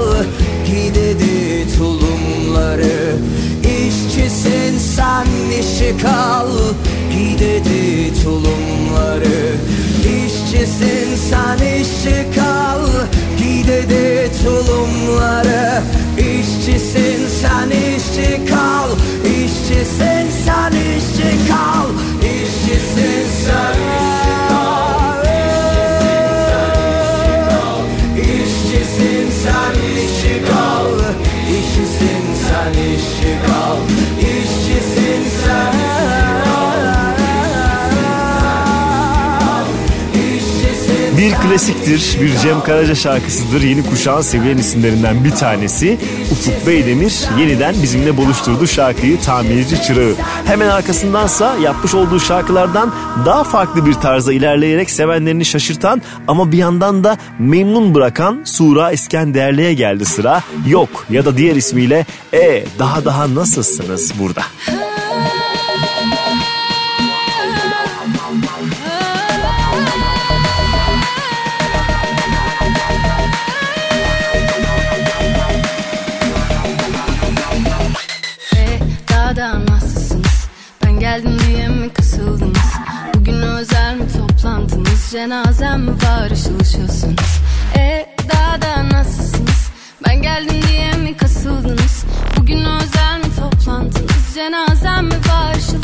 Giy 0.66 0.96
dedi 0.96 1.78
tulumları. 1.78 3.16
İşçisin 3.62 4.78
sen 4.96 5.28
işçi 5.60 5.96
kal 6.02 6.50
Giy 7.12 7.40
dedi 7.40 8.14
tulumları. 8.24 9.56
İşçisin 10.02 11.16
sen 11.30 11.58
işçi 11.82 12.26
kal 12.36 12.88
Giy 13.38 13.68
dedi 13.68 14.32
tulumları 14.44 15.95
İşçisin 16.66 17.28
sen 17.28 17.70
işçi 17.70 18.46
kal. 18.46 18.90
İşçisin 19.26 20.30
sen 20.46 20.72
işçi 20.72 21.48
kal. 21.50 21.90
İşçisin 22.22 23.26
sen 23.46 23.76
işçi 23.86 24.36
kal. 24.50 25.16
İşçisin 28.18 29.30
sen 29.44 29.74
işçi 29.96 30.46
kal. 30.48 30.90
İşçisin 31.50 32.24
sen 32.48 32.74
işçi 32.74 33.34
kal. 33.48 33.78
İşçisin 33.78 34.05
klasiktir, 41.42 42.18
bir 42.22 42.38
Cem 42.38 42.64
Karaca 42.64 42.96
şarkısıdır. 42.96 43.62
Yeni 43.62 43.90
kuşağın 43.90 44.22
sevilen 44.22 44.58
isimlerinden 44.58 45.24
bir 45.24 45.32
tanesi. 45.32 45.98
Ufuk 46.32 46.68
Beydemir 46.68 47.26
yeniden 47.40 47.76
bizimle 47.84 48.18
buluşturdu 48.18 48.68
şarkıyı 48.68 49.22
Tamirci 49.22 49.82
Çırağı. 49.82 50.14
Hemen 50.46 50.68
arkasındansa 50.70 51.56
yapmış 51.58 51.94
olduğu 51.94 52.20
şarkılardan 52.20 52.94
daha 53.26 53.44
farklı 53.44 53.86
bir 53.86 53.94
tarza 53.94 54.34
ilerleyerek 54.34 54.92
sevenlerini 54.92 55.46
şaşırtan 55.46 56.02
ama 56.28 56.52
bir 56.52 56.58
yandan 56.58 57.04
da 57.04 57.18
memnun 57.40 57.96
bırakan 57.96 58.42
Sura 58.46 58.92
İskenderli'ye 58.92 59.74
geldi 59.74 60.06
sıra. 60.06 60.44
Yok 60.68 61.06
ya 61.10 61.26
da 61.26 61.38
diğer 61.38 61.56
ismiyle 61.56 62.06
E 62.34 62.64
daha 62.80 63.06
daha 63.06 63.36
nasılsınız 63.36 64.14
burada? 64.20 64.42
Cenazem 85.16 85.88
var 85.88 86.32
ışıl 86.32 86.60
ışılsınız? 86.60 87.40
E, 87.78 88.16
daha 88.34 88.62
da 88.62 88.90
nasılsınız? 88.90 89.70
Ben 90.08 90.22
geldim 90.22 90.62
diye 90.68 90.92
mi 90.92 91.18
kasıldınız? 91.18 92.06
Bugün 92.38 92.58
özel 92.58 93.18
mi 93.18 93.36
toplantınız? 93.40 94.36
Cenazem 94.36 95.06
mi 95.06 95.14
var 95.14 95.56
ışıl 95.56 95.84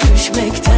Düşmekten 0.00 0.75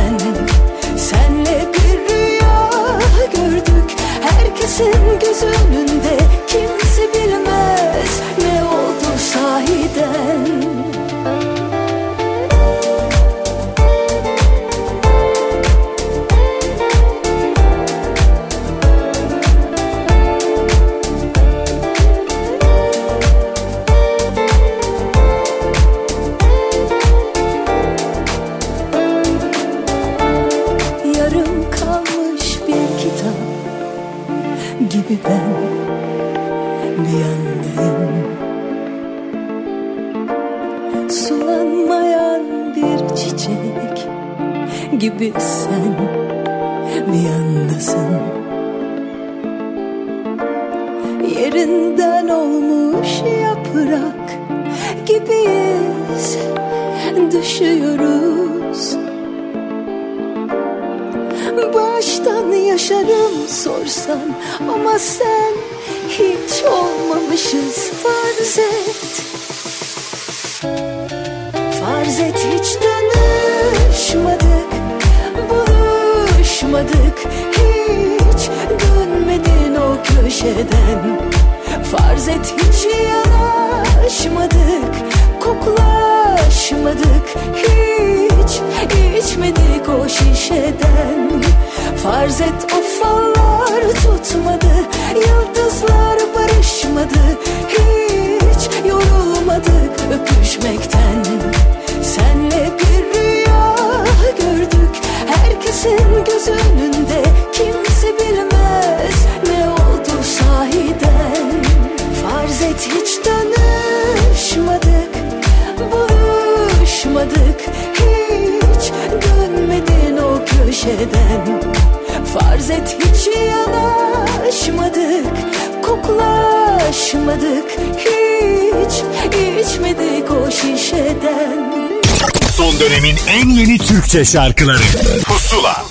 Türkçe 134.18 134.32
şarkıları 134.32 134.82
Pusula 135.24 135.84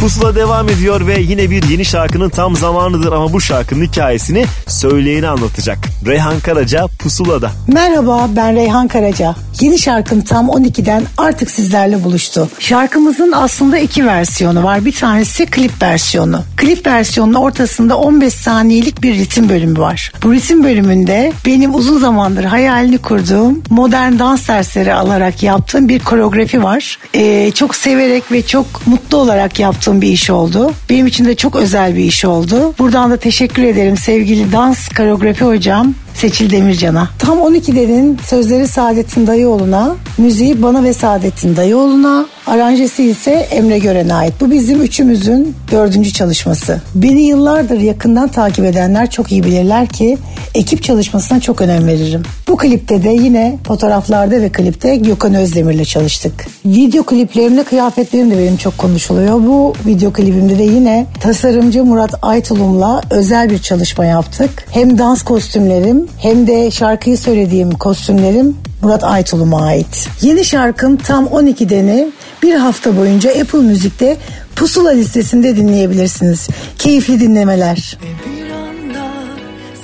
Pusula 0.00 0.34
devam 0.34 0.68
ediyor 0.68 1.06
ve 1.06 1.20
yine 1.20 1.50
bir 1.50 1.62
yeni 1.62 1.84
şarkının 1.84 2.28
tam 2.28 2.56
zamanıdır 2.56 3.12
ama 3.12 3.32
bu 3.32 3.40
şarkının 3.40 3.84
hikayesini 3.84 4.44
söyleyeni 4.66 5.28
anlatacak. 5.28 5.78
Reyhan 6.06 6.40
Karaca 6.40 6.86
Pusula'da. 6.98 7.50
Merhaba 7.68 8.28
ben 8.36 8.54
Reyhan 8.54 8.88
Karaca. 8.88 9.34
Yeni 9.60 9.78
şarkım 9.78 10.20
tam 10.20 10.48
12'den 10.48 11.04
artık 11.18 11.50
sizlerle 11.50 12.04
buluştu. 12.04 12.48
Şarkımızın 12.58 13.32
aslında 13.32 13.78
iki 13.78 14.06
versiyonu 14.06 14.64
var. 14.64 14.84
Bir 14.84 14.92
tanesi 14.92 15.46
klip 15.46 15.82
versiyonu. 15.82 16.44
Klip 16.56 16.86
versiyonunun 16.86 17.34
ortasında 17.34 17.98
15 17.98 18.34
saniyelik 18.34 19.02
bir 19.02 19.14
ritim 19.14 19.48
bölümü 19.48 19.78
var. 19.78 20.11
Bu 20.24 20.32
resim 20.32 20.64
bölümünde 20.64 21.32
benim 21.46 21.74
uzun 21.74 21.98
zamandır 21.98 22.44
hayalini 22.44 22.98
kurduğum 22.98 23.62
modern 23.70 24.18
dans 24.18 24.48
dersleri 24.48 24.94
alarak 24.94 25.42
yaptığım 25.42 25.88
bir 25.88 25.98
koreografi 25.98 26.62
var. 26.62 26.98
Ee, 27.14 27.50
çok 27.54 27.74
severek 27.76 28.32
ve 28.32 28.42
çok 28.46 28.86
mutlu 28.86 29.18
olarak 29.18 29.58
yaptığım 29.58 30.00
bir 30.00 30.08
iş 30.08 30.30
oldu. 30.30 30.72
Benim 30.90 31.06
için 31.06 31.24
de 31.24 31.34
çok 31.34 31.56
özel 31.56 31.96
bir 31.96 32.04
iş 32.04 32.24
oldu. 32.24 32.74
Buradan 32.78 33.10
da 33.10 33.16
teşekkür 33.16 33.62
ederim 33.62 33.96
sevgili 33.96 34.52
dans 34.52 34.88
koreografi 34.88 35.44
hocam. 35.44 35.94
Seçil 36.22 36.50
Demircan'a. 36.50 37.08
Tam 37.18 37.38
12'lerin 37.38 38.22
sözleri 38.22 38.68
Saadettin 38.68 39.26
Dayıoğlu'na, 39.26 39.96
müziği 40.18 40.62
bana 40.62 40.84
ve 40.84 40.92
Saadettin 40.92 41.56
Dayıoğlu'na, 41.56 42.26
aranjesi 42.46 43.04
ise 43.04 43.30
Emre 43.30 43.78
Gören'e 43.78 44.14
ait. 44.14 44.34
Bu 44.40 44.50
bizim 44.50 44.82
üçümüzün 44.82 45.54
dördüncü 45.70 46.12
çalışması. 46.12 46.80
Beni 46.94 47.22
yıllardır 47.22 47.80
yakından 47.80 48.28
takip 48.28 48.64
edenler 48.64 49.10
çok 49.10 49.32
iyi 49.32 49.44
bilirler 49.44 49.86
ki 49.86 50.18
ekip 50.54 50.82
çalışmasına 50.82 51.40
çok 51.40 51.60
önem 51.60 51.86
veririm. 51.86 52.22
Bu 52.48 52.56
klipte 52.56 53.02
de 53.02 53.08
yine 53.08 53.58
fotoğraflarda 53.66 54.40
ve 54.40 54.48
klipte 54.48 54.96
Gökhan 54.96 55.34
Özdemir'le 55.34 55.84
çalıştık. 55.84 56.32
Video 56.66 57.02
kliplerimde 57.02 57.64
kıyafetlerim 57.64 58.30
de 58.30 58.38
benim 58.38 58.56
çok 58.56 58.78
konuşuluyor. 58.78 59.46
Bu 59.46 59.74
video 59.86 60.12
klibimde 60.12 60.58
de 60.58 60.62
yine 60.62 61.06
tasarımcı 61.20 61.84
Murat 61.84 62.14
Aytulum'la 62.22 63.00
özel 63.10 63.50
bir 63.50 63.58
çalışma 63.58 64.04
yaptık. 64.04 64.64
Hem 64.70 64.98
dans 64.98 65.22
kostümlerim 65.22 66.08
hem 66.18 66.46
de 66.46 66.70
şarkıyı 66.70 67.18
söylediğim 67.18 67.70
kostümlerim 67.70 68.56
Murat 68.82 69.04
Aytulum'a 69.04 69.66
ait. 69.66 70.08
Yeni 70.22 70.44
şarkım 70.44 70.96
tam 70.96 71.26
12'deni 71.26 72.06
bir 72.42 72.54
hafta 72.54 72.96
boyunca 72.96 73.30
Apple 73.30 73.58
Müzik'te 73.58 74.16
Pusula 74.56 74.90
listesinde 74.90 75.56
dinleyebilirsiniz. 75.56 76.48
Keyifli 76.78 77.20
dinlemeler. 77.20 77.98
Anda 78.02 78.41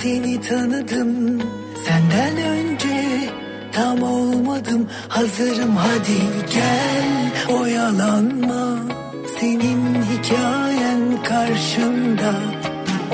seni 0.03 0.41
tanıdım. 0.41 1.43
Senden 1.87 2.37
önce 2.37 3.31
tam 3.73 4.03
olmadım. 4.03 4.89
Hazırım 5.09 5.77
hadi 5.77 6.19
gel. 6.55 7.57
Oyalanma. 7.61 8.79
Senin 9.41 10.03
hikayen 10.03 11.23
karşımda. 11.23 12.35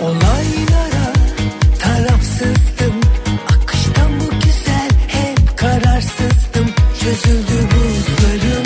Olaylara 0.03 1.13
tarafsızdım. 1.81 3.01
Akıştan 3.47 4.21
bu 4.21 4.31
güzel? 4.45 4.91
Hep 5.09 5.59
kararsızdım. 5.59 6.67
Çözüldü 7.01 7.69
buzlarım 7.75 8.64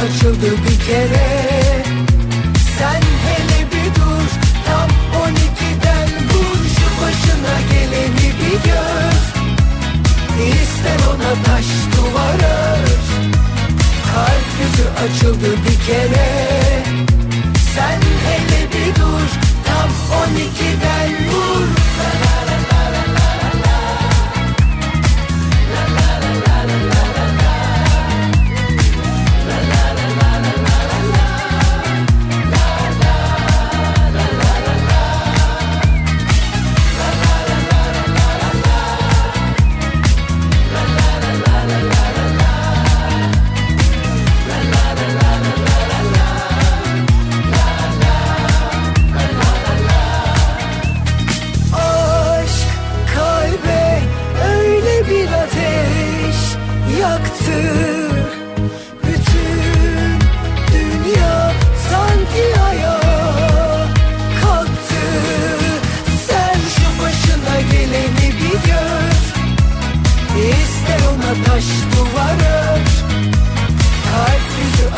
açıldı 0.00 0.46
bir 0.64 0.86
kere. 0.86 1.28
Sen 2.78 3.02
hele 3.24 3.66
bir 3.72 3.94
dur 3.94 4.28
Tam 4.66 4.90
12'den 5.22 6.08
vur. 6.30 6.58
Şu 6.76 7.02
başına 7.02 7.56
geleni 7.72 8.32
bir 8.40 8.70
gör. 8.70 9.20
İster 10.48 11.00
ona 11.10 11.42
taş 11.44 11.64
duvar 11.96 12.34
ör 12.34 12.88
Kalp 14.14 14.46
yüzü 14.60 14.88
açıldı 15.04 15.56
bir 15.68 15.86
kere. 15.86 16.28
Sen 17.74 18.00
hele 18.26 18.66
bir 18.72 18.94
dur 18.94 19.28
Tam 19.66 19.90
12'den 20.20 21.10
vur 21.32 21.79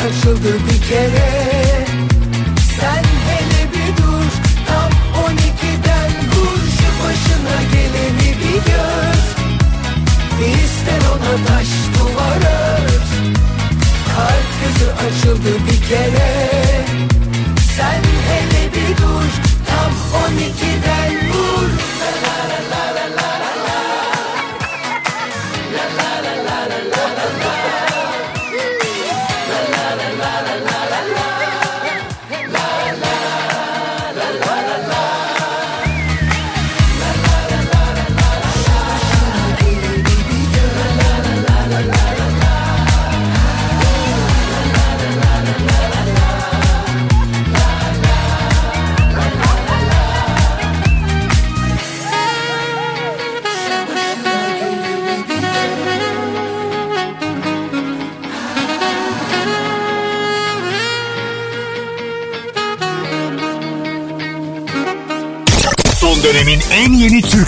açıldı 0.09 0.49
bir 0.67 0.89
kere 0.89 1.42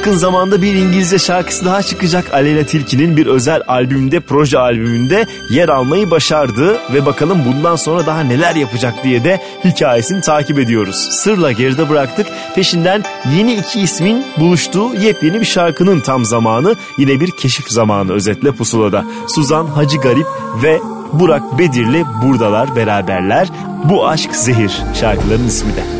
Yakın 0.00 0.16
zamanda 0.16 0.62
bir 0.62 0.74
İngilizce 0.74 1.18
şarkısı 1.18 1.64
daha 1.64 1.82
çıkacak 1.82 2.34
Aleyna 2.34 2.64
Tilki'nin 2.64 3.16
bir 3.16 3.26
özel 3.26 3.62
albümünde, 3.68 4.20
proje 4.20 4.58
albümünde 4.58 5.26
yer 5.50 5.68
almayı 5.68 6.10
başardı 6.10 6.78
ve 6.94 7.06
bakalım 7.06 7.38
bundan 7.46 7.76
sonra 7.76 8.06
daha 8.06 8.20
neler 8.20 8.56
yapacak 8.56 9.04
diye 9.04 9.24
de 9.24 9.40
hikayesini 9.64 10.20
takip 10.20 10.58
ediyoruz. 10.58 10.96
Sırla 10.96 11.52
geride 11.52 11.88
bıraktık. 11.88 12.26
Peşinden 12.54 13.04
yeni 13.36 13.54
iki 13.54 13.80
ismin 13.80 14.26
buluştuğu 14.36 14.94
yepyeni 14.94 15.40
bir 15.40 15.46
şarkının 15.46 16.00
tam 16.00 16.24
zamanı. 16.24 16.74
Yine 16.98 17.20
bir 17.20 17.30
keşif 17.30 17.68
zamanı 17.68 18.12
özetle 18.12 18.52
pusulada. 18.52 19.04
Suzan 19.28 19.66
Hacı 19.66 19.96
Garip 19.96 20.26
ve 20.62 20.80
Burak 21.12 21.58
Bedirli 21.58 22.04
buradalar 22.22 22.76
beraberler. 22.76 23.48
Bu 23.84 24.08
aşk 24.08 24.36
zehir 24.36 24.72
şarkıların 25.00 25.48
ismi 25.48 25.76
de. 25.76 25.99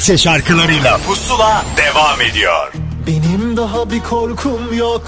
Türkçe 0.00 0.18
şarkılarıyla 0.18 0.98
Pusula 0.98 1.64
devam 1.76 2.20
ediyor. 2.20 2.72
Benim 3.06 3.56
daha 3.56 3.90
bir 3.90 4.00
korkum 4.02 4.78
yok 4.78 5.02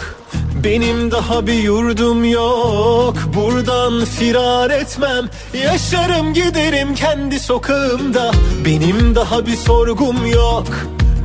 benim 0.64 1.10
daha 1.10 1.46
bir 1.46 1.52
yurdum 1.52 2.24
yok. 2.24 3.14
Buradan 3.34 4.04
firar 4.04 4.70
etmem 4.70 5.28
Yaşarım 5.64 6.34
giderim 6.34 6.94
kendi 6.94 7.40
sokağımda. 7.40 8.32
Benim 8.64 9.14
daha 9.14 9.46
bir 9.46 9.56
sorgum 9.56 10.26
yok 10.26 10.66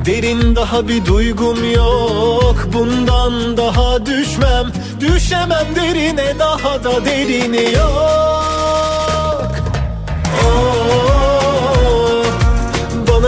Derin 0.05 0.55
daha 0.55 0.88
bir 0.88 1.05
duygum 1.05 1.72
yok. 1.74 2.68
Bundan 2.74 3.57
daha 3.57 4.05
düşmem 4.05 4.72
Düşemem 4.99 5.76
derine 5.76 6.39
daha 6.39 6.84
da 6.84 7.05
derini 7.05 7.74
yok 7.74 8.27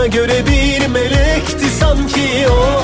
Bana 0.00 0.06
göre 0.06 0.46
bir 0.46 0.86
melekti 0.86 1.66
sanki 1.80 2.48
o. 2.48 2.78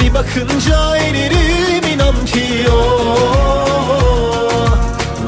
Bir 0.00 0.14
bakınca 0.14 0.96
eririm 0.96 1.94
inan 1.94 2.24
ki 2.26 2.70
o. 2.70 2.80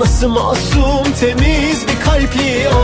Nasıl 0.00 0.28
masum 0.28 1.12
temiz 1.20 1.86
bir 1.88 2.04
kalpli 2.04 2.68
o. 2.68 2.82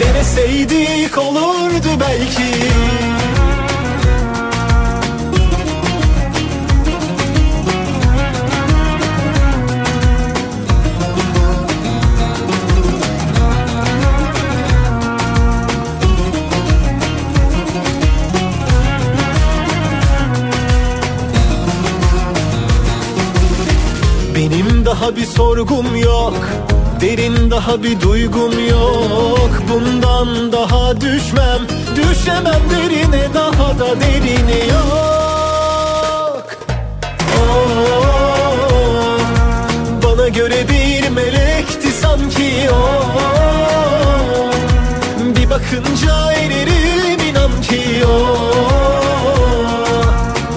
Deneseydik 0.00 1.18
olurdu 1.18 1.88
belki 2.00 2.72
Benim 24.42 24.84
daha 24.86 25.16
bir 25.16 25.24
sorgum 25.24 25.96
yok 25.96 26.34
Derin 27.00 27.50
daha 27.50 27.82
bir 27.82 28.00
duygum 28.00 28.68
yok. 28.68 29.50
Bundan 29.72 30.52
daha 30.52 31.00
düşmem 31.00 31.60
Düşemem 31.96 32.60
derine 32.70 33.34
daha 33.34 33.78
da 33.78 34.00
derini 34.00 34.68
yok. 34.70 36.56
Oh, 37.38 37.82
Bana 40.04 40.28
göre 40.28 40.68
bir 40.68 41.08
melekti 41.08 41.92
sanki 41.92 42.70
o. 42.70 43.02
Bir 45.36 45.50
bakınca 45.50 46.32
eririm 46.32 47.20
inan 47.30 47.62
ki 47.62 48.04
o. 48.06 48.38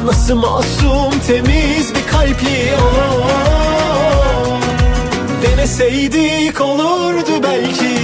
Nasıl 0.06 0.36
masum 0.36 1.20
temiz 1.28 1.96
bir 1.96 2.12
kalpli 2.12 2.74
o 2.82 3.55
Deneseydik 5.66 6.62
olurdu 6.62 7.44
belki. 7.44 7.96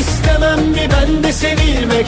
İstemem 0.00 0.58
mi 0.58 0.88
ben 0.92 1.22
de 1.22 1.32
sevilmek 1.32 2.06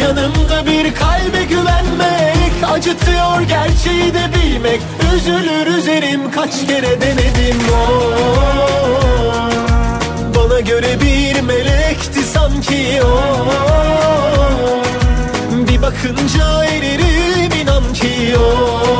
Yanımda 0.00 0.66
bir 0.66 0.94
kalbe 0.94 1.44
güvenmek. 1.44 2.70
Acıtıyor 2.72 3.40
gerçeği 3.48 4.14
de 4.14 4.22
bilmek 4.34 4.80
Üzülür 5.16 5.66
üzerim 5.78 6.30
kaç 6.30 6.66
kere 6.66 7.00
denedim. 7.00 7.60
O 7.72 8.12
Bana 10.36 10.60
göre 10.60 11.00
bir 11.00 11.40
melekti 11.40 12.22
sanki 12.22 13.00
o. 13.02 13.46
Bir 15.68 15.82
bakınca 15.82 16.64
eririm 16.64 17.60
inan 17.62 17.92
ki 17.92 18.36
o 18.38 18.94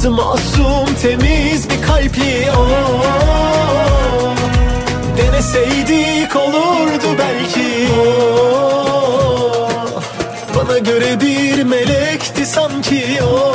Nasıl 0.00 0.12
masum 0.12 0.94
temiz 1.02 1.70
bir 1.70 1.82
kalpli 1.86 2.50
o. 2.58 2.68
Deneseydik 5.16 6.36
olurdu 6.36 7.18
belki 7.18 7.88
o. 7.92 8.04
Bana 10.56 10.78
göre 10.78 11.20
bir 11.20 11.62
melekti 11.62 12.46
sanki 12.46 13.18
o. 13.22 13.54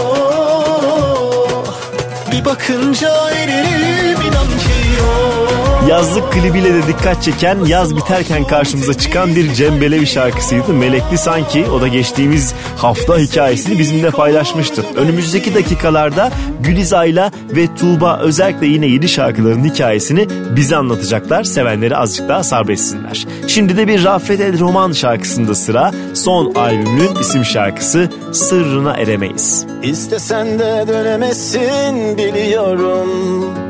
Bir 2.31 2.45
bakınca 2.45 3.29
eririm 3.29 4.21
inan 4.21 4.47
ki 4.47 5.01
o 5.01 5.64
Yazlık 5.89 6.31
klibiyle 6.31 6.73
de 6.73 6.87
dikkat 6.87 7.23
çeken 7.23 7.65
yaz 7.65 7.95
biterken 7.95 8.43
karşımıza 8.43 8.93
çıkan 8.93 9.35
bir 9.35 9.53
Cem 9.53 9.81
Belevi 9.81 10.07
şarkısıydı. 10.07 10.73
Melekli 10.73 11.17
sanki 11.17 11.65
o 11.65 11.81
da 11.81 11.87
geçtiğimiz 11.87 12.53
hafta 12.77 13.17
hikayesini 13.17 13.79
bizimle 13.79 14.11
paylaşmıştı. 14.11 14.85
Önümüzdeki 14.95 15.55
dakikalarda 15.55 16.31
Gülizay'la 16.61 17.31
ve 17.55 17.75
Tuğba 17.75 18.19
özellikle 18.19 18.67
yine 18.67 18.87
yeni 18.87 19.09
şarkıların 19.09 19.63
hikayesini 19.63 20.27
bize 20.55 20.75
anlatacaklar. 20.75 21.43
Sevenleri 21.43 21.97
azıcık 21.97 22.29
daha 22.29 22.43
sabretsinler. 22.43 23.25
Şimdi 23.47 23.77
de 23.77 23.87
bir 23.87 24.03
Rafet 24.03 24.39
El 24.39 24.59
Roman 24.59 24.91
şarkısında 24.91 25.55
sıra 25.55 25.91
son 26.13 26.55
albümünün 26.55 27.15
isim 27.15 27.45
şarkısı 27.45 28.09
Sırrına 28.31 28.93
Eremeyiz. 28.93 29.65
İstesen 29.83 30.59
de 30.59 30.85
dönemezsin 30.87 32.17
biliyorum 32.17 33.64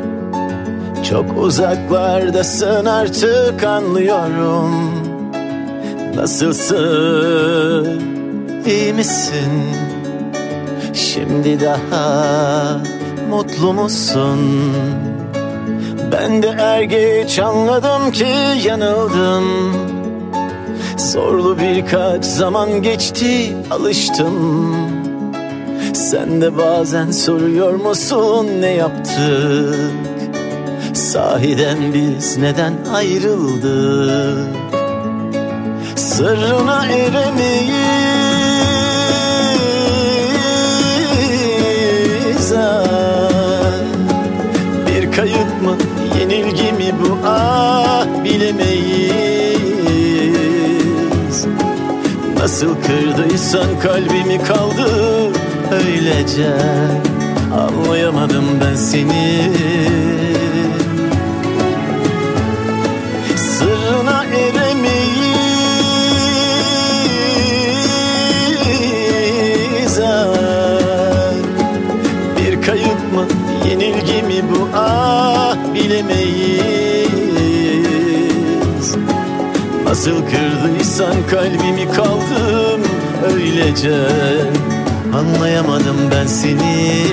Çok 1.10 1.38
uzaklardasın 1.38 2.86
artık 2.86 3.64
anlıyorum. 3.64 4.72
Nasılsın? 6.16 8.02
İyi 8.66 8.94
misin? 8.94 9.64
Şimdi 10.94 11.60
daha 11.62 12.82
mutlu 13.30 13.74
musun? 13.74 14.40
Ben 16.12 16.44
de 16.44 16.48
er 16.48 16.82
geç 16.82 17.40
anladım 17.40 18.12
ki 18.12 18.28
yanıldım 18.66 19.46
Zorlu 20.98 21.58
birkaç 21.60 22.26
zaman 22.26 22.82
geçti 22.82 23.56
alıştım. 23.72 24.76
Sen 25.94 26.42
de 26.42 26.58
bazen 26.58 27.12
soruyor 27.12 27.74
musun 27.74 28.48
ne 28.62 28.70
yaptık 28.70 30.15
Sahiden 30.96 31.94
biz 31.94 32.38
neden 32.38 32.74
ayrıldık? 32.94 34.56
Sırrına 35.96 36.86
eremeyiz. 36.86 37.76
Ah. 42.58 42.86
Bir 44.88 45.12
kayıp 45.12 45.62
mı 45.64 45.78
yenilgi 46.20 46.72
mi 46.74 46.94
bu? 47.02 47.18
Ah 47.26 48.06
bilemeyiz. 48.24 49.16
Nasıl 52.40 52.76
kırdıysan 52.76 53.80
kalbimi 53.84 54.44
kaldı 54.44 55.32
öylece. 55.72 56.54
Anlayamadım 57.54 58.46
ben 58.62 58.76
seni 58.76 59.52
Nasıl 80.06 80.22
kırdıysan 80.26 81.16
kalbimi 81.32 81.92
kaldım 81.92 82.82
öylece. 83.34 84.08
Anlayamadım 85.14 85.98
ben 86.12 86.28
seni 86.28 87.04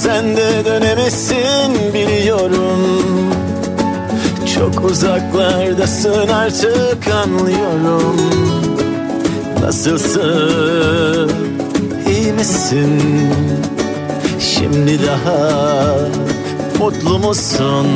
İstesen 0.00 0.36
de 0.36 0.64
dönemezsin 0.64 1.94
biliyorum. 1.94 2.80
Çok 4.54 4.84
uzaklardasın 4.84 6.28
artık 6.28 7.08
anlıyorum. 7.24 8.16
Nasılsın 9.62 11.30
iyi 12.08 12.32
misin? 12.32 13.02
Şimdi 14.40 14.98
daha 15.06 15.96
mutlu 16.78 17.18
musun? 17.18 17.86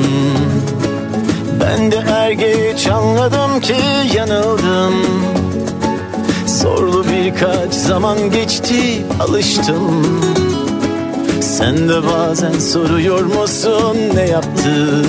Ben 1.61 1.93
de 1.93 1.97
er 1.97 2.31
geç 2.31 2.87
anladım 2.87 3.61
ki 3.61 3.77
yanıldım. 4.17 4.95
Zorlu 6.47 7.05
birkaç 7.09 7.75
zaman 7.75 8.31
geçti 8.31 9.05
alıştım 9.21 10.05
Sen 11.59 11.89
de 11.89 12.07
bazen 12.07 12.59
soruyor 12.59 13.25
musun 13.25 13.97
ne 14.15 14.29
yaptık? 14.29 15.07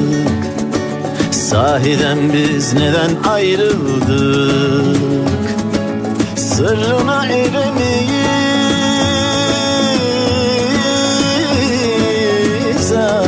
Sahiden 1.31 2.33
biz 2.33 2.73
neden 2.73 3.09
ayrıldık? 3.29 4.99
Sırrına 6.35 7.25
eremeyiz. 7.25 7.65
Ah. 12.97 13.23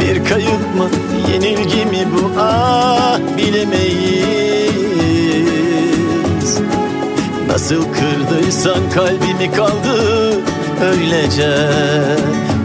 Bir 0.00 0.24
kayıp 0.24 0.74
mı 0.76 0.88
yenilgi 1.32 1.86
mi 1.86 2.08
bu? 2.14 2.32
Ah 2.40 3.18
bilemeyiz. 3.38 4.18
Nasıl 7.48 7.82
kırdıysan 7.82 8.90
kalbimi 8.94 9.52
kaldı 9.52 10.27
öylece 10.82 11.68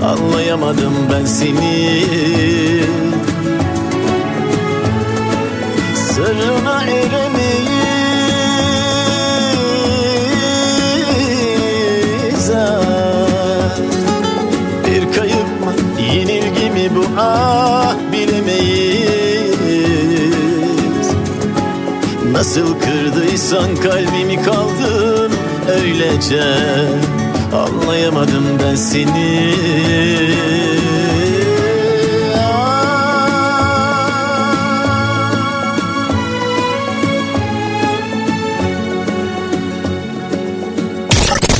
Anlayamadım 0.03 0.93
ben 1.11 1.25
seni. 1.25 2.05
Sırrına 5.95 6.83
eremeyiz. 6.83 7.73
Bir 14.85 15.13
kayıp 15.17 15.61
mı 15.63 15.73
yenilgi 16.13 16.69
mi 16.69 16.89
ah 17.17 17.95
bilemeyiz. 18.11 19.57
Nasıl 22.31 22.75
kırdıysan 22.79 23.75
kalbimi 23.75 24.43
kaldın 24.43 25.31
öylece 25.81 26.43
Anlayamadım 27.53 28.43
ben 28.63 28.75
seni. 28.75 29.53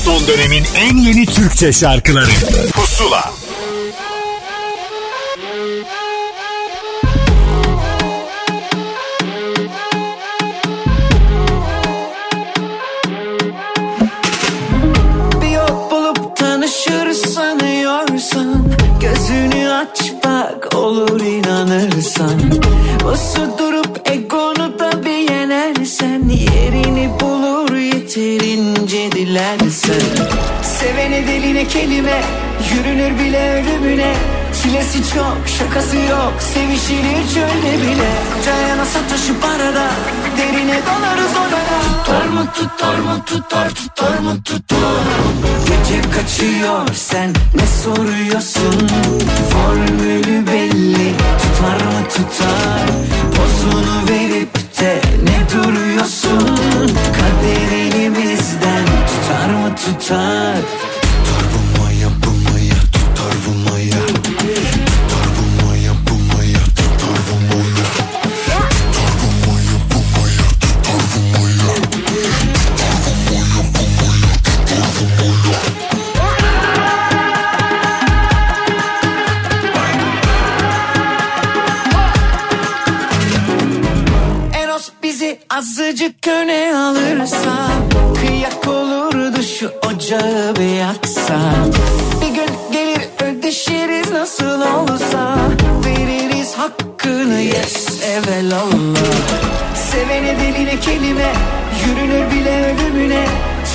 Son 0.05 0.27
dönemin 0.27 0.63
en 0.75 0.97
yeni 0.97 1.25
Türkçe 1.25 1.73
şarkıları 1.73 2.31
aç 19.93 20.13
bak 20.25 20.75
olur 20.75 21.21
inanırsan. 21.21 22.39
Usu 23.13 23.57
durup 23.57 24.09
egonu 24.11 24.79
da 24.79 25.05
bir 25.05 25.31
yenersen. 25.31 26.29
Yerini 26.29 27.09
bulur 27.21 27.75
yeterince 27.75 29.11
dilersen. 29.11 30.01
Sevene 30.63 31.27
deline 31.27 31.67
kelime 31.67 32.21
Yürünür 32.73 33.19
bile 33.19 33.51
ölümüne 33.53 34.13
Çilesi 34.64 35.14
çok 35.14 35.38
şakası 35.57 35.95
yok. 35.95 36.34
Sevişilir 36.53 37.34
çölde 37.34 37.82
bile. 37.82 38.11
Cayana 38.45 38.86
sataşıp 38.86 39.45
arada? 39.45 39.88
Derine 40.38 40.80
dalarız 40.86 41.32
orada 41.43 41.64
Tutar 42.05 42.26
mı 42.26 42.45
tutar 42.53 42.97
mı 42.97 43.26
tutar 43.26 43.70
tutar 43.70 44.18
mı 44.20 44.43
tutar? 44.43 45.03
Gece 45.66 46.01
kaçıyor 46.01 46.88
sen 46.93 47.30
ne 47.55 47.68
soruyorsun? 47.84 48.89
Formülü 49.49 50.47
belli 50.47 51.14
tutar 51.41 51.86
mı 51.86 52.07
tutar? 52.14 52.88
Pozunu 53.36 54.09
verip 54.09 54.80
de 54.80 55.01
ne 55.24 55.57
duruyorsun? 55.57 56.57
Kader 57.14 57.78
elimizden 57.78 58.86
tutar 58.86 59.49
mı 59.49 59.76
Tutar 59.76 60.82
azıcık 86.04 86.28
öne 86.28 86.76
alırsa 86.76 87.68
Kıyak 88.22 88.68
olurdu 88.68 89.43
şu 89.60 89.72
ocağı 89.88 90.56
bir 90.56 90.76
yaksa. 90.76 91.39
Bir 92.22 92.36
gün 92.36 92.49
gelir 92.72 93.01
ödeşiriz 93.24 94.12
nasıl 94.12 94.62
olsa 94.62 95.38
Veririz 95.86 96.54
hakkını 96.54 97.39
yes 97.39 98.04
evelallah. 98.04 98.97
Sevene 99.76 100.39
deline 100.39 100.80
kelime 100.80 101.34
Yürünür 101.86 102.32
bile 102.32 102.74
ölümüne. 102.74 103.26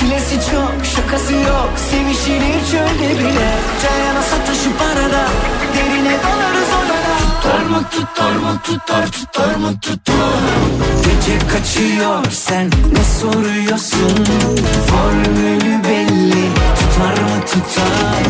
Çilesi 0.01 0.35
çok 0.35 0.87
şakası 0.97 1.33
yok 1.33 1.71
Sevişilir 1.91 2.67
çölde 2.71 3.19
bile. 3.19 3.49
Cayana 3.83 4.23
sataşıp 4.23 4.81
arada 4.81 5.29
Derine 5.75 6.17
Tutar 6.17 6.58
mı 7.79 7.85
tutar 7.91 8.33
mı 8.33 8.61
tutar 8.65 9.07
tutar 9.13 9.55
mı 9.55 9.81
tutar? 9.81 10.17
Gece 11.05 11.39
kaçıyor 11.39 12.25
sen 12.31 12.71
ne 12.93 13.05
soruyorsun? 13.05 14.27
Formülü 14.87 15.85
belli 15.85 16.45
tutar 16.79 17.23
mı 17.23 17.41
tutar? 17.47 18.23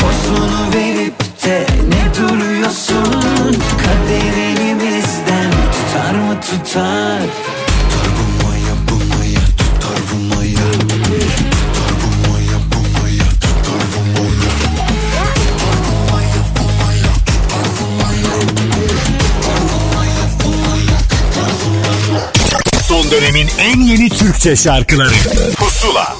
Pozunu 0.00 0.74
verip 0.74 1.42
de 1.44 1.66
ne 1.88 2.14
duruyorsun? 2.14 3.56
Kader 3.82 4.36
elimizden 4.38 5.50
tutar 5.72 6.14
mı 6.14 6.40
Tutar 6.40 7.55
Son 23.06 23.12
dönemin 23.12 23.48
en 23.60 23.80
yeni 23.80 24.08
Türkçe 24.08 24.56
şarkıları 24.56 25.14
Pusula 25.56 26.16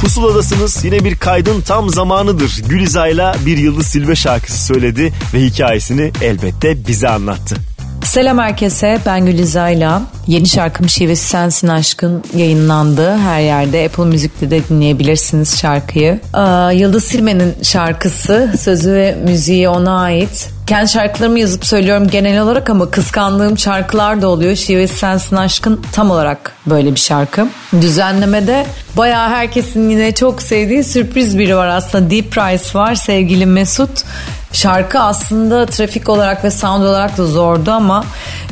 Pusuladasınız 0.00 0.84
yine 0.84 1.04
bir 1.04 1.16
kaydın 1.16 1.60
tam 1.60 1.90
zamanıdır. 1.90 2.60
Gülizay'la 2.68 3.36
bir 3.46 3.56
Yıldız 3.56 3.86
Silve 3.86 4.16
şarkısı 4.16 4.64
söyledi 4.64 5.12
ve 5.34 5.40
hikayesini 5.40 6.12
elbette 6.22 6.86
bize 6.86 7.08
anlattı. 7.08 7.56
Selam 8.04 8.38
herkese 8.38 8.98
ben 9.06 9.26
Gülizay'la. 9.26 10.02
Yeni 10.26 10.48
şarkım 10.48 10.88
Şivesi 10.88 11.28
Sensin 11.28 11.68
Aşkın 11.68 12.24
yayınlandı. 12.36 13.16
Her 13.16 13.40
yerde 13.40 13.84
Apple 13.84 14.04
Müzik'te 14.04 14.50
de 14.50 14.68
dinleyebilirsiniz 14.68 15.58
şarkıyı. 15.58 16.20
Aa, 16.32 16.72
Yıldız 16.72 17.04
Silme'nin 17.04 17.54
şarkısı 17.62 18.52
sözü 18.60 18.92
ve 18.92 19.18
müziği 19.24 19.68
ona 19.68 20.00
ait. 20.00 20.57
Kendi 20.68 20.88
şarkılarımı 20.88 21.38
yazıp 21.38 21.66
söylüyorum 21.66 22.08
genel 22.08 22.40
olarak 22.40 22.70
ama 22.70 22.90
kıskandığım 22.90 23.58
şarkılar 23.58 24.22
da 24.22 24.28
oluyor. 24.28 24.56
Şivesi 24.56 24.98
Sensin 24.98 25.36
Aşkın 25.36 25.82
tam 25.92 26.10
olarak 26.10 26.52
böyle 26.66 26.94
bir 26.94 27.00
şarkı. 27.00 27.46
Düzenlemede 27.80 28.66
bayağı 28.96 29.28
herkesin 29.28 29.90
yine 29.90 30.14
çok 30.14 30.42
sevdiği 30.42 30.84
sürpriz 30.84 31.38
biri 31.38 31.56
var 31.56 31.68
aslında. 31.68 32.10
Deep 32.10 32.32
Price 32.32 32.78
var 32.78 32.94
sevgili 32.94 33.46
Mesut. 33.46 34.04
Şarkı 34.52 34.98
aslında 35.00 35.66
trafik 35.66 36.08
olarak 36.08 36.44
ve 36.44 36.50
sound 36.50 36.82
olarak 36.82 37.18
da 37.18 37.26
zordu 37.26 37.70
ama 37.70 38.04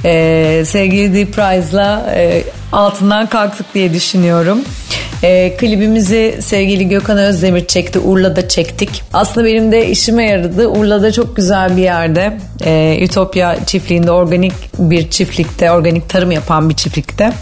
e, 0.05 0.63
sevgili 0.67 1.15
Deep 1.15 1.35
Price'la 1.35 2.15
e, 2.15 2.45
altından 2.73 3.27
kalktık 3.27 3.75
diye 3.75 3.93
düşünüyorum. 3.95 4.59
E, 5.23 5.57
klibimizi 5.57 6.39
sevgili 6.41 6.89
Gökhan 6.89 7.19
Özdemir 7.19 7.67
çekti. 7.67 7.99
Urla'da 7.99 8.49
çektik. 8.49 9.03
Aslında 9.13 9.47
benim 9.47 9.73
de 9.73 9.89
işime 9.89 10.25
yaradı. 10.25 10.69
Urla'da 10.69 11.13
çok 11.13 11.37
güzel 11.37 11.77
bir 11.77 11.83
yerde. 11.83 12.39
E, 12.65 12.99
Ütopya 13.01 13.57
çiftliğinde 13.67 14.11
organik 14.11 14.53
bir 14.79 15.11
çiftlikte, 15.11 15.71
organik 15.71 16.09
tarım 16.09 16.31
yapan 16.31 16.71
bir 16.71 16.75
çiftlikte. 16.75 17.33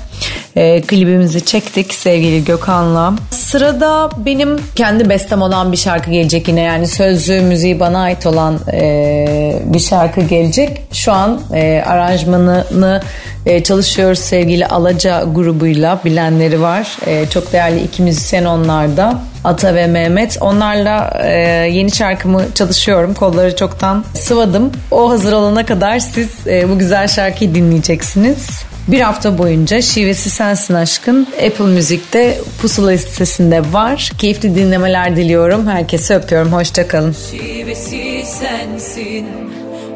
E, 0.57 0.81
klibimizi 0.81 1.45
çektik 1.45 1.95
sevgili 1.95 2.45
Gökhan'la. 2.45 3.15
Sırada 3.31 4.11
benim 4.27 4.61
kendi 4.75 5.09
bestem 5.09 5.43
olan 5.43 5.73
bir 5.73 5.77
şarkı 5.77 6.11
gelecek 6.11 6.49
yine 6.49 6.61
yani 6.61 6.89
sözlü 6.89 7.41
müziği 7.41 7.81
bana 7.81 8.01
ait 8.01 8.27
olan 8.27 8.59
e, 8.73 9.63
bir 9.65 9.79
şarkı 9.79 10.21
gelecek. 10.21 10.83
Şu 10.93 11.13
an 11.13 11.41
e, 11.55 11.83
aranjmanını 11.87 13.03
e, 13.47 13.63
çalışıyoruz 13.63 14.19
sevgili 14.19 14.67
Alaca 14.67 15.25
grubuyla 15.25 16.01
bilenleri 16.05 16.61
var. 16.61 16.97
E, 17.07 17.27
çok 17.27 17.53
değerli 17.53 17.81
iki 17.81 18.03
müzisyen 18.03 18.45
onlar 18.45 18.97
da. 18.97 19.21
Ata 19.45 19.75
ve 19.75 19.87
Mehmet. 19.87 20.39
Onlarla 20.41 21.21
e, 21.23 21.31
yeni 21.73 21.93
şarkımı 21.93 22.43
çalışıyorum. 22.55 23.15
Kolları 23.15 23.57
çoktan 23.57 24.05
sıvadım. 24.15 24.73
O 24.91 25.11
hazır 25.11 25.33
olana 25.33 25.67
kadar 25.67 25.99
siz 25.99 26.47
e, 26.47 26.71
bu 26.71 26.79
güzel 26.79 27.09
şarkıyı 27.09 27.55
dinleyeceksiniz. 27.55 28.65
Bir 28.89 29.01
hafta 29.01 29.39
boyunca 29.39 29.83
Şivesi 29.83 30.31
Sensin 30.31 30.75
Aşkın 30.75 31.27
Apple 31.47 31.65
Müzik'te 31.65 32.39
pusula 32.63 32.91
listesinde 32.91 33.73
var. 33.73 34.11
Keyifli 34.19 34.55
dinlemeler 34.55 35.17
diliyorum. 35.17 35.67
Herkese 35.67 36.15
öpüyorum. 36.15 36.53
Hoşçakalın. 36.53 37.17
Şivesi 37.31 38.25
sensin 38.27 39.27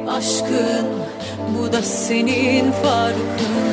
aşkın 0.08 0.86
Bu 1.58 1.72
da 1.72 1.82
senin 1.82 2.72
farkın 2.72 3.68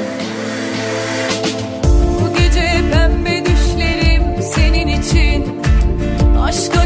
Bu 2.21 2.37
gece 2.37 2.81
pembe 2.93 3.43
düşlerim 3.45 4.23
senin 4.55 4.87
için 5.01 5.59
Aşka 6.41 6.84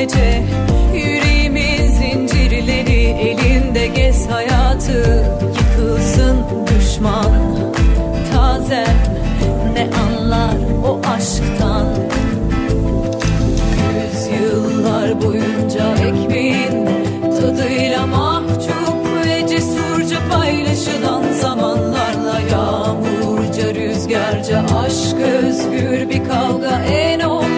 gece. 0.00 0.42
Yüreğimin 0.94 1.86
zincirleri 1.86 3.02
elinde 3.02 3.86
gez 3.86 4.30
hayatı. 4.30 5.24
Yıkılsın 5.58 6.36
düşman. 6.66 7.32
Tazen 8.32 8.96
ne 9.72 9.88
anlar 10.02 10.56
o 10.86 11.00
aşktan? 11.16 11.86
Yüzyıllar 13.94 15.22
boyunca 15.22 15.94
ekmeğin 15.96 16.86
tadıyla 17.40 18.06
mahcup 18.06 19.26
ve 19.26 19.48
cesurca 19.48 20.18
paylaşılan 20.30 21.22
zamanlarla 21.40 22.40
yağmurca 22.52 23.74
rüzgarca 23.74 24.64
aşk 24.84 25.16
özgür 25.16 26.10
bir 26.10 26.28
kavga 26.28 26.82
en 26.84 27.20
olmaz 27.20 27.49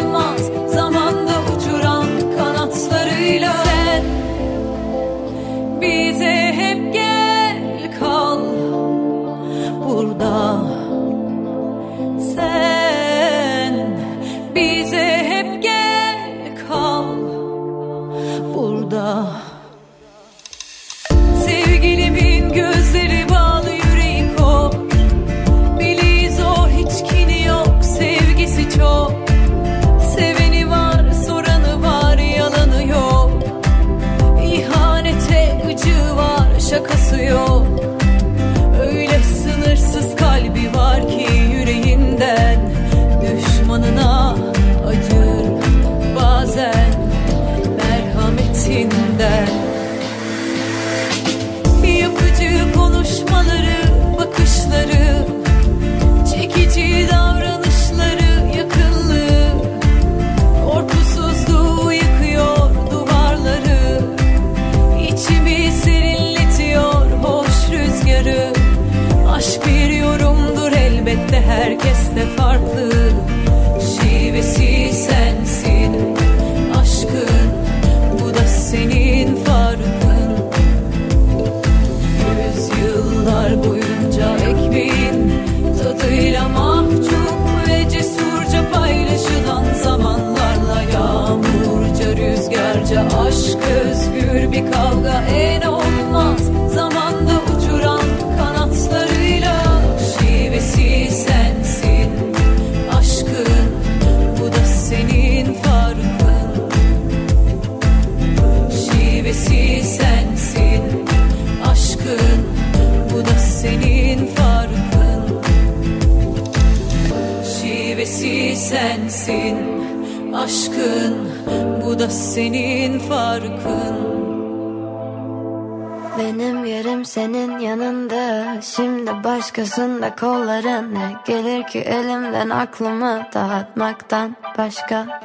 aklımı 132.53 133.27
dağıtmaktan 133.35 134.37
başka. 134.59 135.21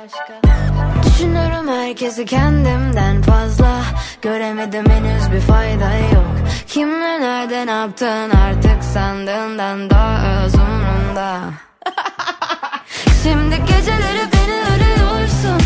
Düşünürüm 1.05 1.67
herkesi 1.67 2.25
kendimden 2.25 3.21
fazla. 3.21 3.81
Göremedim 4.21 4.85
henüz 4.89 5.31
bir 5.31 5.39
fayda 5.39 5.93
yok. 6.13 6.27
Kimle 6.67 7.21
nerede 7.21 7.65
ne 7.65 7.71
yaptın 7.71 8.29
artık 8.29 8.83
sandığından 8.83 9.89
daha 9.89 10.43
öz 10.45 10.55
umrumda. 10.55 11.39
Şimdi 13.23 13.55
geceleri 13.55 14.27
beni 14.33 14.59
arıyorsun. 14.73 15.61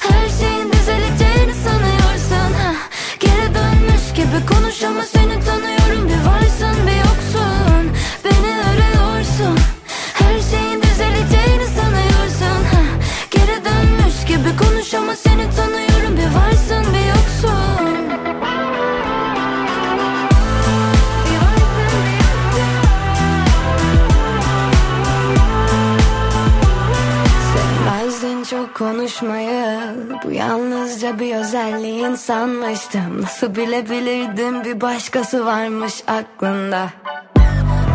Her 0.00 0.28
şeyin 0.28 0.72
düzeleceğini 0.72 1.54
sanıyorsun. 1.54 2.54
Ha. 2.54 2.72
Geri 3.20 3.54
dönmüş 3.54 4.14
gibi 4.16 4.46
konuş 4.46 4.82
yalnızca 31.04 31.18
bir 31.18 31.36
özelliğin 31.36 32.14
sanmıştım. 32.14 33.22
Nasıl 33.22 33.54
bilebilirdim? 33.54 34.64
Bir 34.64 34.80
başkası 34.80 35.46
varmış 35.46 36.02
aklında 36.06 36.88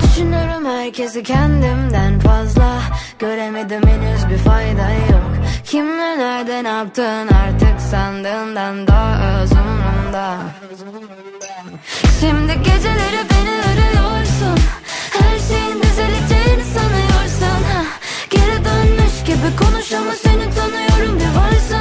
Düşünürüm 0.03 0.65
herkesi 0.65 1.23
kendimden 1.23 2.19
fazla. 2.19 2.81
Göremedim 3.19 3.81
henüz 3.87 4.29
bir 4.29 4.37
fayda 4.37 4.89
yok. 4.89 5.31
Kimle 5.65 6.17
nerede 6.17 6.63
ne 6.63 6.67
yaptın 6.67 7.27
artık 7.27 7.81
sandığından 7.91 8.87
daha 8.87 9.41
öz 9.41 9.49
Şimdi 12.19 12.53
geceleri 12.53 13.21
beni 13.31 13.55
arıyorsun. 13.69 14.59
Her 15.19 15.39
şeyin 15.39 15.81
düzeleceğini 15.83 16.63
sanıyorsun. 16.63 17.63
Ha. 17.71 17.83
Geri 18.29 18.65
dönmüş 18.65 19.23
gibi 19.25 19.55
konuş 19.59 19.91
ama 19.91 20.11
seni 20.11 20.55
tanıyorum. 20.55 21.19
Bir 21.19 21.39
varsın 21.39 21.78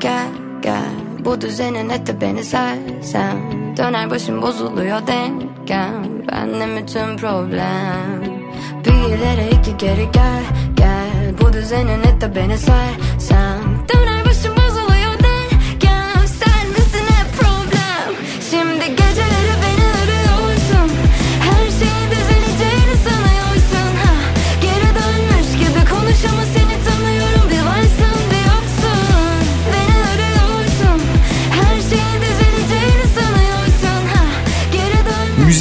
gel 0.00 0.28
gel. 0.62 0.94
Bu 1.24 1.40
düzenin 1.40 1.88
eti 1.88 2.20
beni 2.20 2.44
sersem. 2.44 3.38
Döner 3.76 4.10
başım 4.10 4.42
bozuluyor 4.42 5.06
dengem 5.06 6.08
Benle 6.32 6.82
bütün 6.82 7.16
problem. 7.16 8.22
Bir 8.84 9.16
ileri 9.16 9.54
iki 9.60 9.76
geri 9.76 10.08
gel 10.12 10.42
gel. 10.74 11.34
Bu 11.40 11.52
düzenin 11.52 12.00
eti 12.02 12.34
beni 12.36 12.58
sersem 12.58 13.57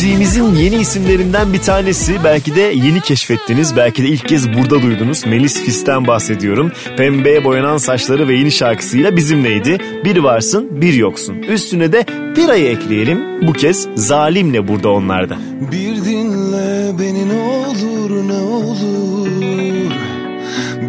Ülkemizin 0.07 0.55
yeni 0.55 0.75
isimlerinden 0.75 1.53
bir 1.53 1.61
tanesi 1.61 2.15
belki 2.23 2.55
de 2.55 2.61
yeni 2.61 3.01
keşfettiniz 3.01 3.75
belki 3.75 4.03
de 4.03 4.07
ilk 4.07 4.27
kez 4.27 4.53
burada 4.53 4.81
duydunuz. 4.81 5.25
Melis 5.25 5.61
Fis'ten 5.63 6.07
bahsediyorum. 6.07 6.71
Pembeye 6.97 7.43
boyanan 7.43 7.77
saçları 7.77 8.27
ve 8.27 8.35
yeni 8.35 8.51
şarkısıyla 8.51 9.15
bizimleydi. 9.15 9.77
Bir 10.05 10.17
varsın 10.17 10.81
bir 10.81 10.93
yoksun. 10.93 11.35
Üstüne 11.35 11.91
de 11.93 12.05
bir 12.35 12.49
ayı 12.49 12.65
ekleyelim. 12.65 13.47
Bu 13.47 13.53
kez 13.53 13.87
zalimle 13.95 14.67
burada 14.67 14.89
onlarda. 14.89 15.37
Bir 15.71 16.05
dinle 16.05 16.99
beni 16.99 17.29
ne 17.29 17.41
olur 17.41 18.27
ne 18.27 18.33
olur 18.33 19.27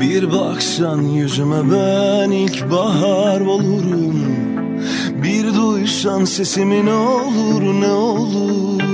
Bir 0.01 0.33
baksan 0.33 1.03
yüzüme 1.03 1.71
ben 1.73 2.31
ilkbahar 2.31 3.41
olurum 3.41 4.37
Bir 5.23 5.55
duysan 5.55 6.25
sesimi 6.25 6.87
ne 6.87 6.95
olur 6.95 7.81
ne 7.81 7.91
olur 7.91 8.88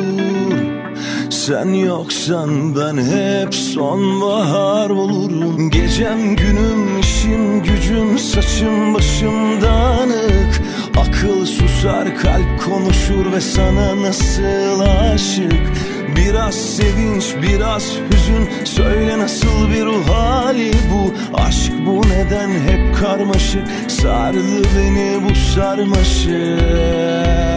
Sen 1.47 1.73
yoksan 1.73 2.77
ben 2.77 2.97
hep 2.97 3.55
sonbahar 3.55 4.91
olurum. 4.91 5.71
Gecem 5.71 6.37
günüm 6.37 7.01
işim 7.01 7.62
gücüm 7.62 8.19
saçım 8.19 8.95
başım 8.95 9.62
dağınık. 9.62 10.62
Akıl 10.97 11.47
susar 11.47 12.16
kalp 12.16 12.61
konuşur 12.65 13.33
ve 13.33 13.41
sana 13.41 14.03
nasıl 14.03 14.81
aşık? 14.81 15.73
Biraz 16.16 16.55
sevinç 16.55 17.25
biraz 17.43 17.93
hüzün 18.12 18.49
söyle 18.65 19.19
nasıl 19.19 19.71
bir 19.71 19.85
ruh 19.85 20.09
hali 20.09 20.73
bu? 20.93 21.15
Aşk 21.37 21.73
bu 21.87 22.03
neden 22.09 22.51
hep 22.51 22.95
karmaşık? 22.95 23.66
Sardı 23.89 24.62
beni 24.77 25.21
bu 25.25 25.35
sarmaşık 25.35 27.53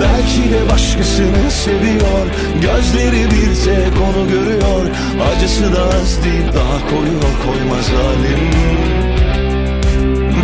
Belki 0.00 0.52
de 0.52 0.70
başkasını 0.72 1.50
seviyor. 1.50 2.26
Gözleri 2.62 3.24
bir 3.30 3.54
tek 3.64 3.92
onu 4.08 4.28
görüyor. 4.28 4.86
Acısı 5.30 5.72
da 5.72 5.82
az 5.84 6.24
değil 6.24 6.46
daha 6.54 6.90
koyuyor 6.90 7.32
koymaz 7.46 7.88
halim. 7.88 8.50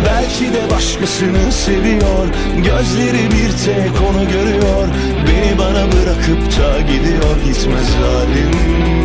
Belki 0.05 0.53
de 0.53 0.71
başkasını 0.75 1.51
seviyor. 1.51 2.27
Gözleri 2.57 3.31
bir 3.31 3.51
tek 3.65 4.01
onu 4.09 4.27
görüyor. 4.27 4.87
Beni 5.27 5.57
bana 5.59 5.91
bırakıp 5.91 6.59
da 6.59 6.81
gidiyor 6.81 7.35
gitmez 7.45 7.95
halim 7.95 8.95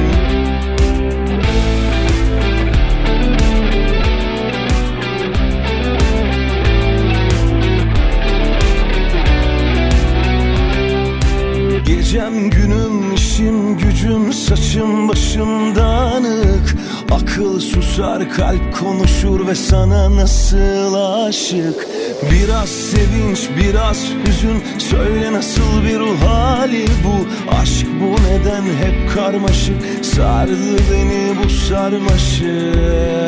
Gecem 12.11 12.51
günüm 12.51 13.15
işim 13.15 13.79
gücüm 13.79 14.33
saçım 14.33 15.09
başım 15.09 15.77
dağınık. 15.77 16.77
Akıl 17.11 17.61
susar 17.61 18.31
kalp 18.31 18.75
konuşur 18.79 19.47
ve 19.47 19.55
sana 19.55 20.17
nasıl 20.17 20.95
aşık? 20.95 21.87
Biraz 22.31 22.69
sevinç 22.69 23.49
biraz 23.59 24.05
hüzün 24.27 24.63
söyle 24.79 25.33
nasıl 25.33 25.85
bir 25.85 25.99
ruh 25.99 26.23
hali 26.23 26.87
bu? 27.05 27.27
Aşk 27.61 27.87
bu 28.01 28.17
neden 28.23 28.63
hep 28.63 29.15
karmaşık? 29.15 30.05
Sardı 30.05 30.77
beni 30.93 31.37
bu 31.45 31.51
sarmaşık 31.51 33.21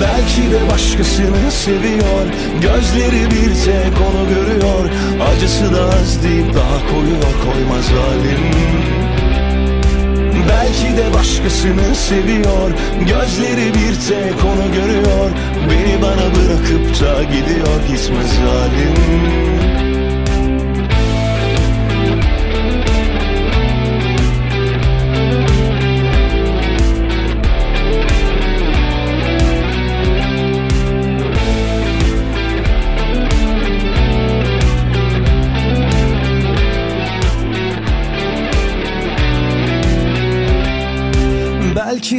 Belki 0.00 0.50
de 0.50 0.72
başkasını 0.72 1.50
seviyor. 1.50 2.26
Gözleri 2.62 3.30
bir 3.30 3.54
tek 3.64 3.94
onu 4.08 4.28
görüyor. 4.28 4.90
Acısı 5.28 5.74
da 5.74 5.84
az 5.84 6.22
deyip 6.22 6.54
daha 6.54 6.86
koyuyor 6.90 7.34
koymaz 7.44 7.88
halim 7.90 8.44
Belki 10.48 10.96
de 10.96 11.14
başkasını 11.14 11.94
seviyor. 11.94 12.70
Gözleri 13.00 13.74
bir 13.74 13.94
tek 14.08 14.44
onu 14.44 14.72
görüyor. 14.72 15.30
Beni 15.70 16.02
bana 16.02 16.34
bırakıp 16.34 17.00
da 17.00 17.22
gidiyor 17.22 17.80
gitmez 17.88 18.38
halim 18.38 19.69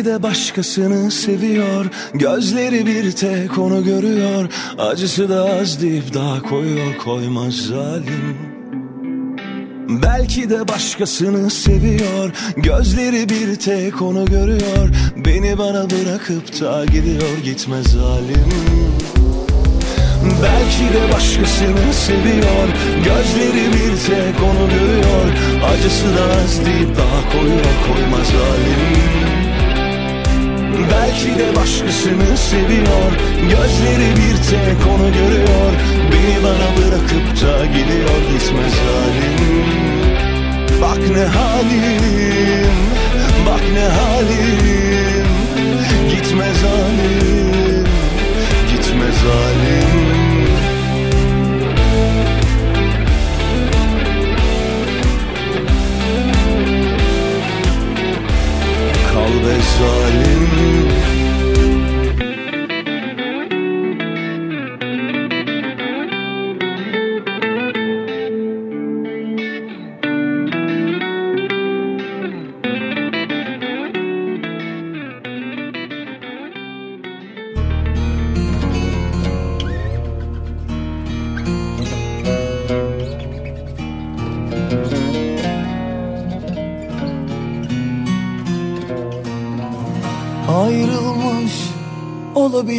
Belki 0.02 0.14
de 0.14 0.24
başkasını 0.24 1.12
seviyor. 1.12 1.86
Gözleri 2.14 2.86
bir 2.86 3.12
tek 3.12 3.58
onu 3.58 3.84
görüyor. 3.84 4.50
Acısı 4.78 5.30
da 5.30 5.50
az 5.62 5.82
deyip 5.82 6.14
daha 6.14 6.42
koyuyor 6.42 6.98
koymaz 6.98 7.54
zalim. 7.54 8.38
Belki 10.04 10.50
de 10.50 10.68
başkasını 10.68 11.50
seviyor. 11.50 12.32
Gözleri 12.58 13.30
bir 13.30 13.56
tek 13.56 14.02
onu 14.02 14.26
görüyor. 14.26 14.90
Beni 15.26 15.58
bana 15.58 15.90
bırakıp 15.90 16.62
da 16.62 16.86
gidiyor 16.86 17.38
gitmez 17.44 17.86
zalim. 17.88 18.50
Belki 20.44 20.94
de 20.94 21.14
başkasını 21.14 21.94
seviyor. 21.94 22.68
Gözleri 22.96 23.68
bir 23.74 23.98
tek 24.08 24.44
onu 24.44 24.70
görüyor. 24.70 25.26
Acısı 25.74 26.06
da 26.06 26.24
az 26.44 26.66
deyip 26.66 26.98
daha 26.98 27.32
koyuyor 27.32 27.76
koymaz 27.88 28.28
halim 28.28 29.21
Belki 30.92 31.40
de 31.40 31.56
başkasını 31.56 32.38
seviyor. 32.38 33.12
Gözleri 33.42 34.10
bir 34.16 34.36
tek 34.50 34.88
onu 34.94 35.14
görüyor. 35.14 35.72
Beni 36.12 36.44
bana 36.44 36.70
bırakıp 36.78 37.42
da 37.42 37.66
gidiyor 37.66 38.18
gitmez 38.32 38.74
halim. 38.74 40.02
Bak 40.82 41.10
ne 41.16 41.24
halim 41.24 42.72
Bak 43.46 43.62
ne 43.74 43.88
halim. 43.88 45.28
Gitmez 46.12 46.64
halim 46.64 47.86
Gitmez 48.70 49.16
halim 49.16 50.11
Kal 59.52 59.60
be 59.60 59.64
zalim 59.78 60.91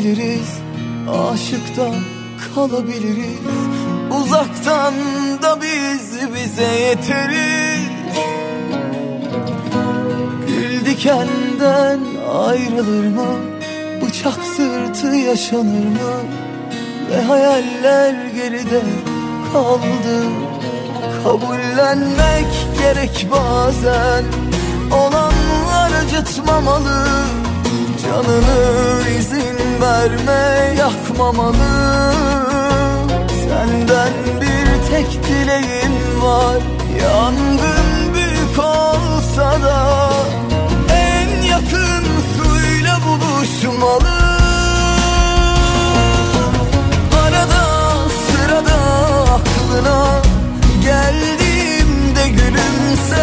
olabiliriz 0.02 0.48
Aşıktan 1.10 1.94
kalabiliriz. 2.54 3.38
Uzaktan 4.20 4.94
da 5.42 5.58
biz 5.62 6.18
bize 6.34 6.64
yeteriz. 6.64 7.86
Gül 10.46 10.86
dikenden 10.86 12.00
ayrılır 12.34 13.08
mı? 13.08 13.36
Bıçak 14.02 14.38
sırtı 14.56 15.06
yaşanır 15.06 15.86
mı? 15.86 16.14
Ve 17.10 17.22
hayaller 17.22 18.26
geride 18.34 18.82
kaldı. 19.52 20.22
Kabullenmek 21.24 22.66
gerek 22.78 23.26
bazen. 23.32 24.24
Olanlar 24.92 25.90
acıtmamalı. 26.04 27.06
Canını 28.02 29.08
izin 29.18 29.51
verme 29.82 30.74
yakmamalı. 30.78 31.72
Senden 33.44 34.40
bir 34.40 34.90
tek 34.90 35.24
dileğim 35.24 36.22
var. 36.22 36.62
Yangın 37.02 38.14
büyük 38.14 38.58
olsa 38.58 39.62
da 39.62 40.10
En 40.94 41.42
yakın 41.42 42.04
suyla 42.36 42.98
buluşmalı. 43.06 44.18
Arada 47.24 47.64
sırada 48.26 48.78
aklına 49.34 50.22
geldi 50.82 51.42
diyenler 52.18 53.21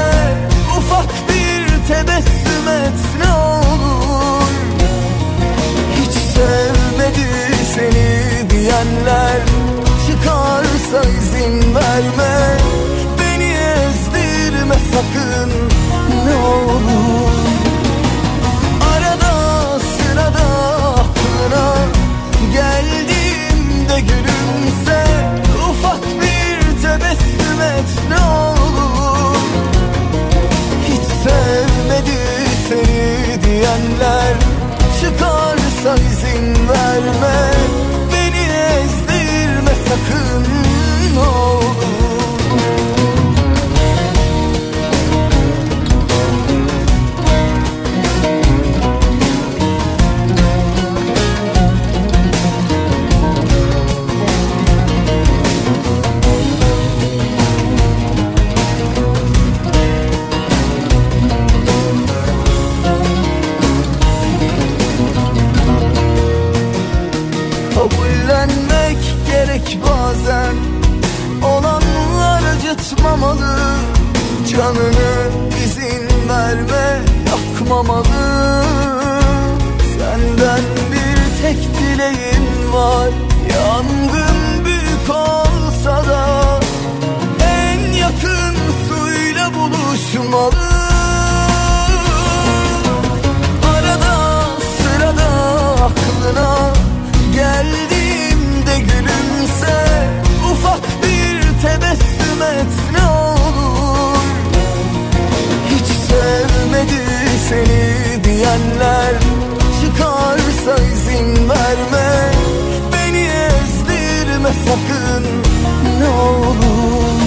olur 116.20 117.20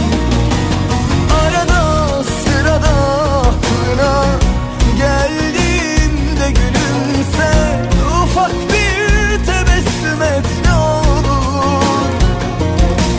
Arada 1.42 2.22
sırada 2.24 2.92
aklına 3.40 4.24
Geldiğimde 4.96 6.50
gülümse 6.50 7.52
Ufak 8.22 8.52
bir 8.52 9.44
tebessüm 9.46 10.22
et 10.22 10.46
ne 10.64 10.74
olur. 10.74 12.08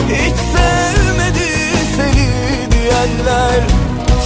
Hiç 0.10 0.36
sevmedi 0.54 1.50
seni 1.98 2.72
diyenler 2.72 3.62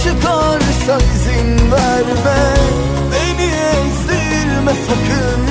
Çıkarsa 0.02 0.98
izin 1.14 1.72
verme 1.72 2.54
Beni 3.12 3.46
ezdirme 3.46 4.72
sakın 4.86 5.42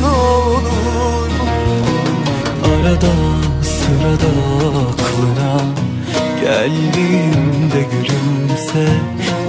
ne 0.00 0.06
olur. 0.06 1.30
Arada 2.64 3.12
sırada 3.62 4.32
aklına 5.24 5.60
Geldiğimde 6.40 7.86
gülümse 7.92 8.88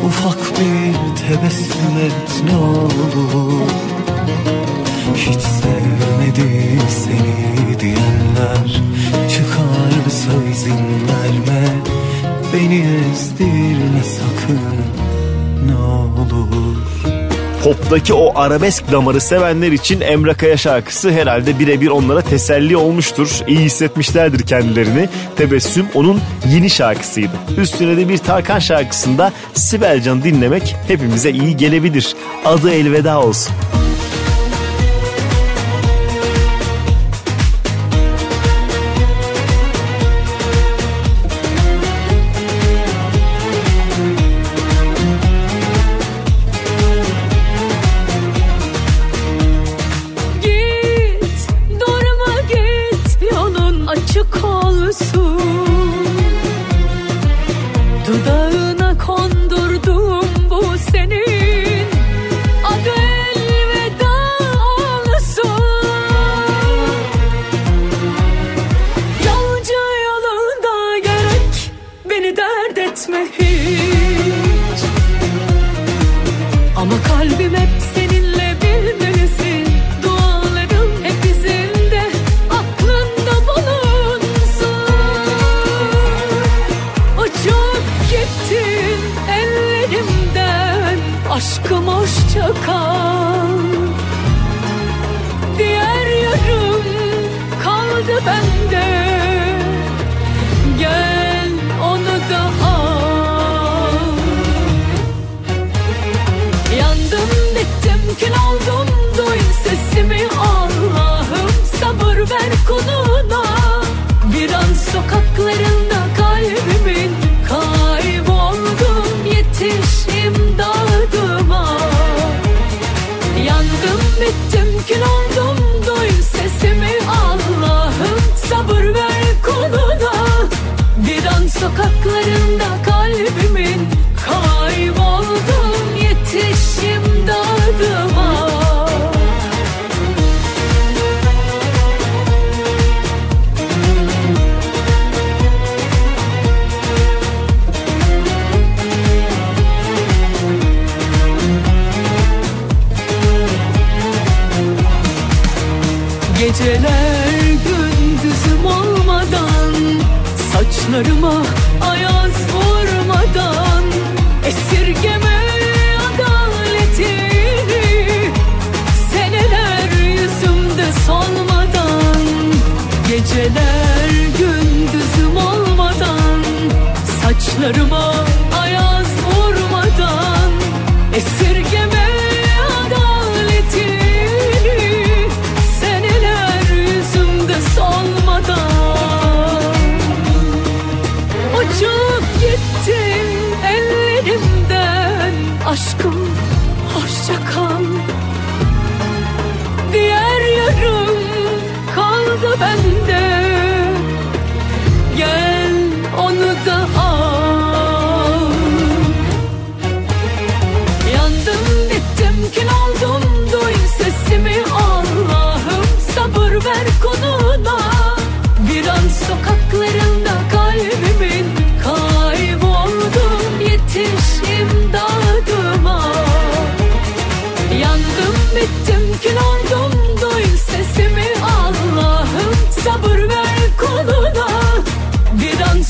Ufak 0.08 0.60
bir 0.60 1.16
tebessüm 1.28 1.98
et 2.06 2.44
ne 2.46 2.56
olur. 2.56 3.70
Hiç 5.16 5.42
sevmedi 5.42 6.80
seni 6.90 7.80
diyenler 7.80 8.82
Çıkarsa 9.30 10.50
izin 10.52 10.86
verme 11.08 11.68
Beni 12.54 12.84
ezdirme 13.12 14.04
sakın 14.04 14.60
ne 15.68 15.76
olur 15.76 16.75
Pop'taki 17.66 18.14
o 18.14 18.40
arabesk 18.40 18.92
damarı 18.92 19.22
sevenler 19.22 19.72
için 19.72 20.02
Emre 20.02 20.34
Kaya 20.34 20.58
şarkısı 20.58 21.12
herhalde 21.12 21.60
birebir 21.60 21.88
onlara 21.88 22.22
teselli 22.22 22.78
olmuştur. 22.78 23.30
İyi 23.48 23.60
hissetmişlerdir 23.60 24.40
kendilerini. 24.40 25.10
Tebessüm 25.36 25.86
onun 25.96 26.22
yeni 26.48 26.70
şarkısıydı. 26.70 27.32
Üstüne 27.58 27.98
de 27.98 28.10
bir 28.10 28.18
Tarkan 28.18 28.60
şarkısında 28.60 29.34
Sibel 29.54 30.02
Can'ı 30.02 30.24
dinlemek 30.24 30.76
hepimize 30.88 31.32
iyi 31.32 31.58
gelebilir. 31.58 32.16
Adı 32.46 32.72
elveda 32.72 33.22
olsun. 33.22 33.56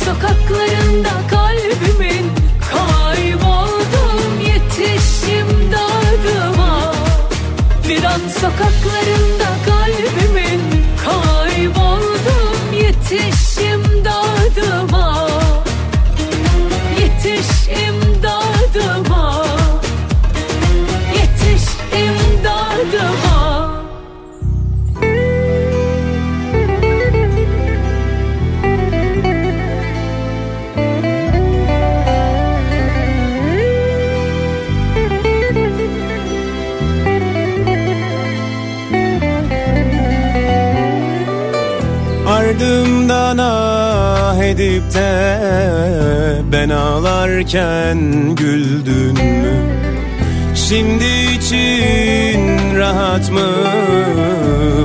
Sokaklarında 0.06 1.14
ağlarken 47.35 48.35
güldün 48.35 49.13
mü? 49.13 49.55
Şimdi 50.55 51.05
için 51.37 52.75
rahat 52.77 53.31
mı 53.31 53.51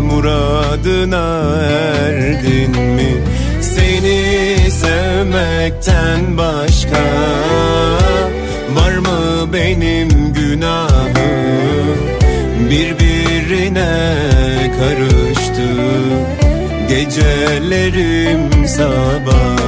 muradına 0.02 1.52
erdin 1.70 2.70
mi? 2.70 3.12
Seni 3.60 4.70
sevmekten 4.70 6.38
başka 6.38 7.02
var 8.74 8.92
mı 8.98 9.52
benim 9.52 10.32
günahım? 10.32 11.14
Birbirine 12.70 13.90
karıştı 14.78 15.68
gecelerim 16.88 18.68
sabahım 18.68 19.59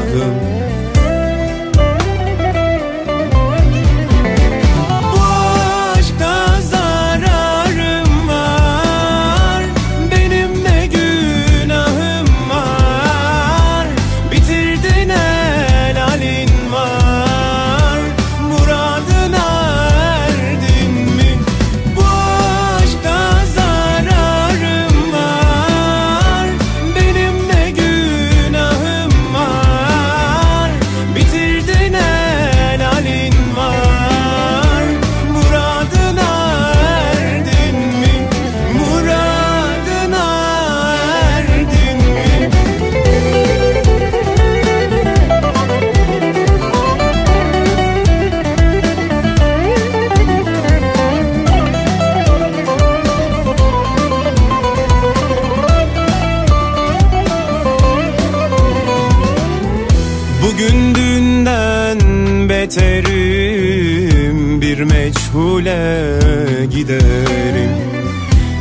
giderim. 66.73 67.71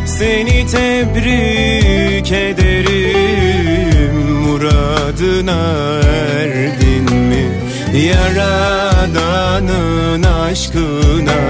Seni 0.05 0.67
tebrik 0.67 2.31
ederim. 2.31 4.15
Muradına 4.45 5.61
erdin 6.41 7.15
mi? 7.15 7.45
Yaradanın 8.07 9.43
aşkına 10.23 11.41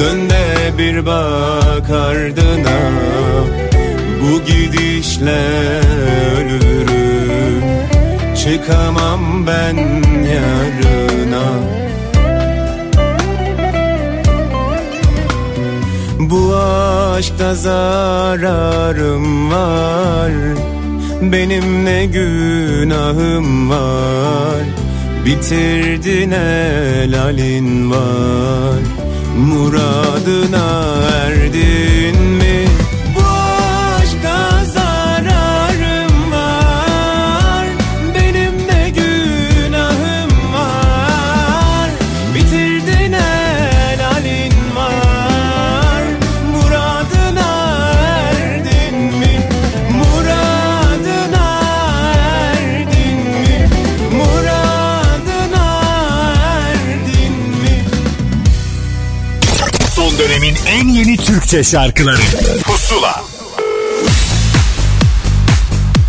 Dön 0.00 0.30
de 0.30 0.78
bir 0.78 1.06
bak 1.06 1.90
ardına. 1.90 2.78
Bu 4.22 4.42
gidişle 4.44 5.42
ölürüm. 6.38 7.64
Çıkamam 8.36 9.46
ben 9.46 9.76
yarına 10.34 11.77
aşkta 17.18 17.54
zararım 17.54 19.50
var. 19.50 20.32
Benim 21.22 21.84
ne 21.84 22.06
günahım 22.06 23.70
var? 23.70 24.62
Bitirdin 25.24 26.30
helalin 26.30 27.90
var. 27.90 28.80
Muradına 29.38 30.68
erdin 31.24 31.97
Türkçe 61.48 61.70
şarkıları 61.70 62.20
Pusula 62.62 63.22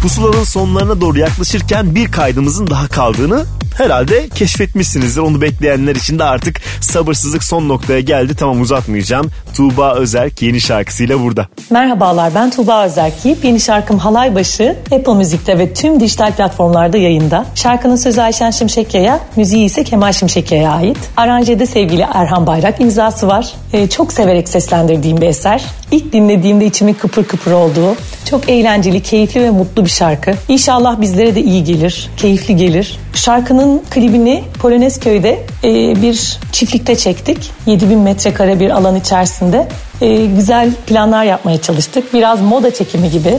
Pusulanın 0.01 0.43
sonlarına 0.43 1.01
doğru 1.01 1.19
yaklaşırken 1.19 1.95
bir 1.95 2.11
kaydımızın 2.11 2.67
daha 2.67 2.87
kaldığını 2.87 3.45
herhalde 3.77 4.29
keşfetmişsinizdir. 4.29 5.21
Onu 5.21 5.41
bekleyenler 5.41 5.95
için 5.95 6.19
de 6.19 6.23
artık 6.23 6.61
sabırsızlık 6.81 7.43
son 7.43 7.69
noktaya 7.69 7.99
geldi. 7.99 8.35
Tamam 8.35 8.61
uzatmayacağım. 8.61 9.31
Tuğba 9.53 9.95
Özerk 9.95 10.41
yeni 10.41 10.61
şarkısıyla 10.61 11.23
burada. 11.23 11.47
Merhabalar 11.69 12.35
ben 12.35 12.49
Tuğba 12.49 12.85
Özerk. 12.85 13.13
Yeni 13.43 13.59
şarkım 13.59 13.97
Halaybaşı 13.97 14.75
Apple 14.91 15.13
Müzik'te 15.13 15.57
ve 15.59 15.73
tüm 15.73 15.99
dijital 15.99 16.31
platformlarda 16.31 16.97
yayında. 16.97 17.45
Şarkının 17.55 17.95
sözü 17.95 18.21
Ayşen 18.21 18.51
Şimşekya'ya, 18.51 19.19
müziği 19.35 19.65
ise 19.65 19.83
Kemal 19.83 20.11
Şimşekya'ya 20.11 20.71
ait. 20.71 20.97
Aranjede 21.17 21.65
sevgili 21.65 22.05
Erhan 22.13 22.47
Bayrak 22.47 22.81
imzası 22.81 23.27
var. 23.27 23.53
Ee, 23.73 23.89
çok 23.89 24.13
severek 24.13 24.49
seslendirdiğim 24.49 25.21
bir 25.21 25.27
eser. 25.27 25.63
İlk 25.91 26.13
dinlediğimde 26.13 26.65
içimin 26.65 26.93
kıpır 26.93 27.23
kıpır 27.23 27.51
olduğu, 27.51 27.95
çok 28.29 28.49
eğlenceli, 28.49 29.03
keyifli 29.03 29.41
ve 29.43 29.51
mutlu 29.51 29.85
bir 29.85 29.89
şarkı. 29.89 30.33
İnşallah 30.47 31.01
bizlere 31.01 31.35
de 31.35 31.41
iyi 31.41 31.63
gelir, 31.63 32.09
keyifli 32.17 32.55
gelir. 32.55 32.99
Şarkının 33.13 33.81
klibini 33.89 34.43
Polonezköy'de 34.59 35.39
e, 35.63 36.01
bir 36.01 36.39
çiftlikte 36.69 36.95
çektik. 36.95 37.51
7000 37.65 37.99
metrekare 37.99 38.59
bir 38.59 38.69
alan 38.69 38.95
içerisinde. 38.95 39.67
E, 40.01 40.25
güzel 40.25 40.71
planlar 40.87 41.23
yapmaya 41.23 41.61
çalıştık. 41.61 42.13
Biraz 42.13 42.41
moda 42.41 42.73
çekimi 42.73 43.09
gibi 43.11 43.37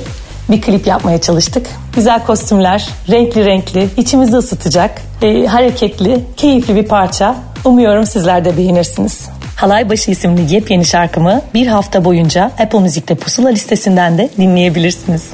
bir 0.51 0.61
klip 0.61 0.87
yapmaya 0.87 1.21
çalıştık. 1.21 1.67
Güzel 1.95 2.27
kostümler, 2.27 2.89
renkli 3.11 3.45
renkli, 3.47 3.89
içimizi 3.97 4.37
ısıtacak, 4.37 5.03
e, 5.23 5.47
hareketli, 5.47 6.25
keyifli 6.37 6.77
bir 6.77 6.87
parça. 6.87 7.37
Umuyorum 7.65 8.07
sizler 8.07 8.45
de 8.45 8.57
beğenirsiniz. 8.57 9.29
Halaybaşı 9.57 10.11
isimli 10.11 10.55
yepyeni 10.55 10.85
şarkımı 10.85 11.43
bir 11.55 11.67
hafta 11.67 12.05
boyunca 12.05 12.45
Apple 12.45 12.81
Müzik'te 12.81 13.15
pusula 13.15 13.49
listesinden 13.49 14.19
de 14.19 14.31
dinleyebilirsiniz. 14.39 15.31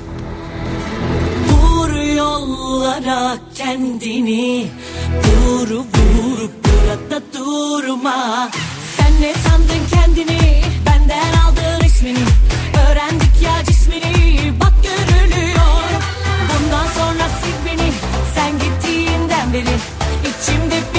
Vur 1.51 1.94
yollara 2.16 3.32
kendini, 3.55 4.64
vur 5.47 5.95
uğruma 7.77 8.51
Sen 8.97 9.20
ne 9.20 9.35
sandın 9.35 9.86
kendini? 9.94 10.62
Benden 10.86 11.32
aldın 11.47 11.86
ismini. 11.86 12.19
Öğrendik 12.89 13.43
ya 13.43 13.65
cismini. 13.65 14.53
Bak 14.61 14.73
görülüyor. 14.82 15.89
Bundan 16.48 16.86
sonra 16.86 17.28
sil 17.39 17.59
beni. 17.66 17.93
Sen 18.35 18.53
gittiğinden 18.59 19.53
beri 19.53 19.77
içimde 20.28 20.95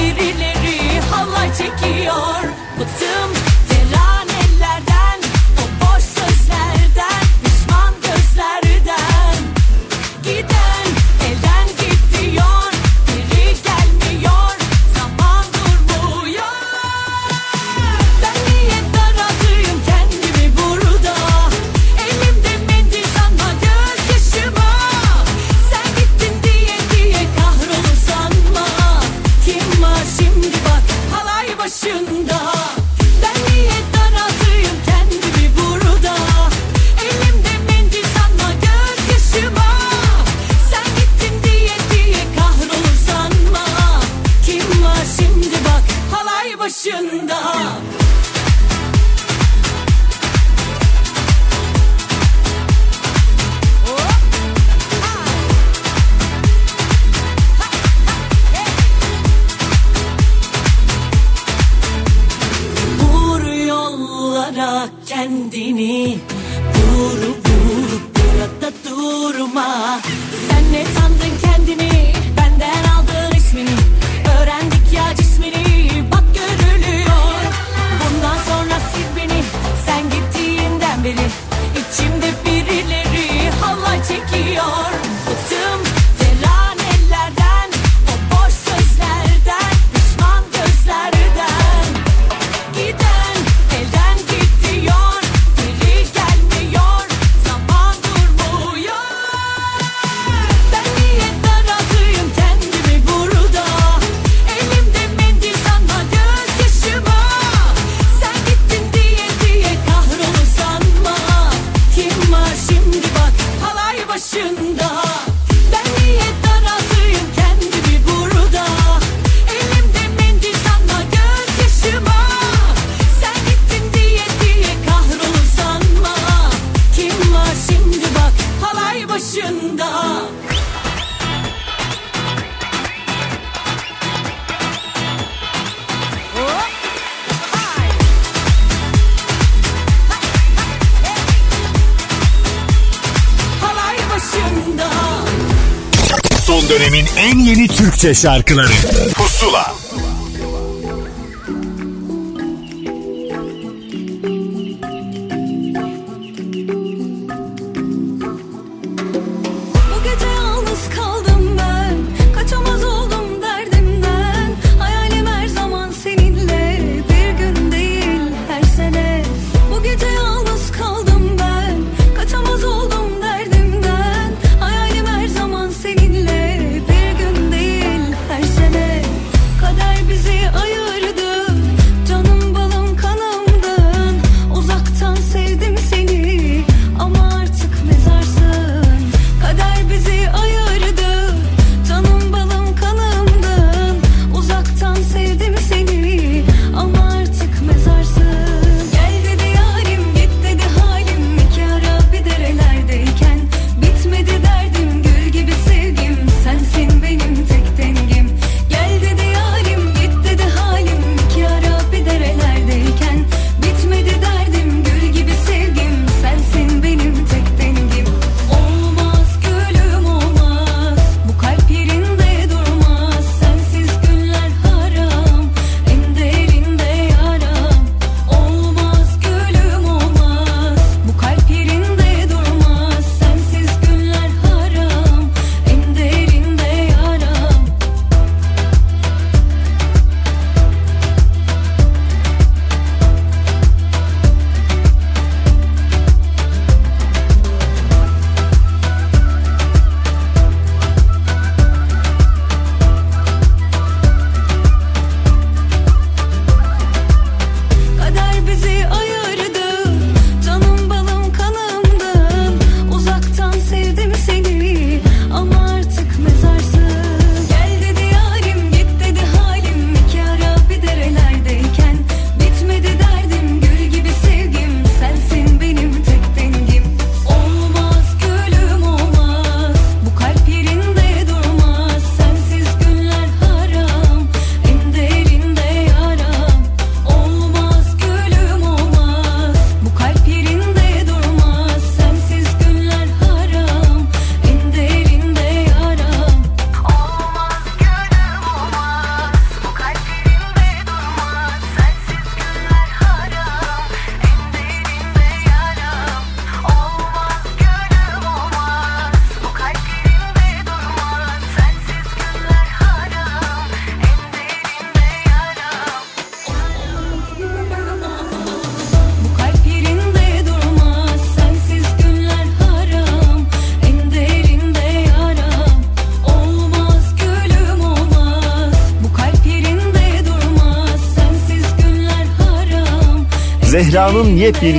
Türkçe 148.08 148.22
şarkıları. 148.22 148.68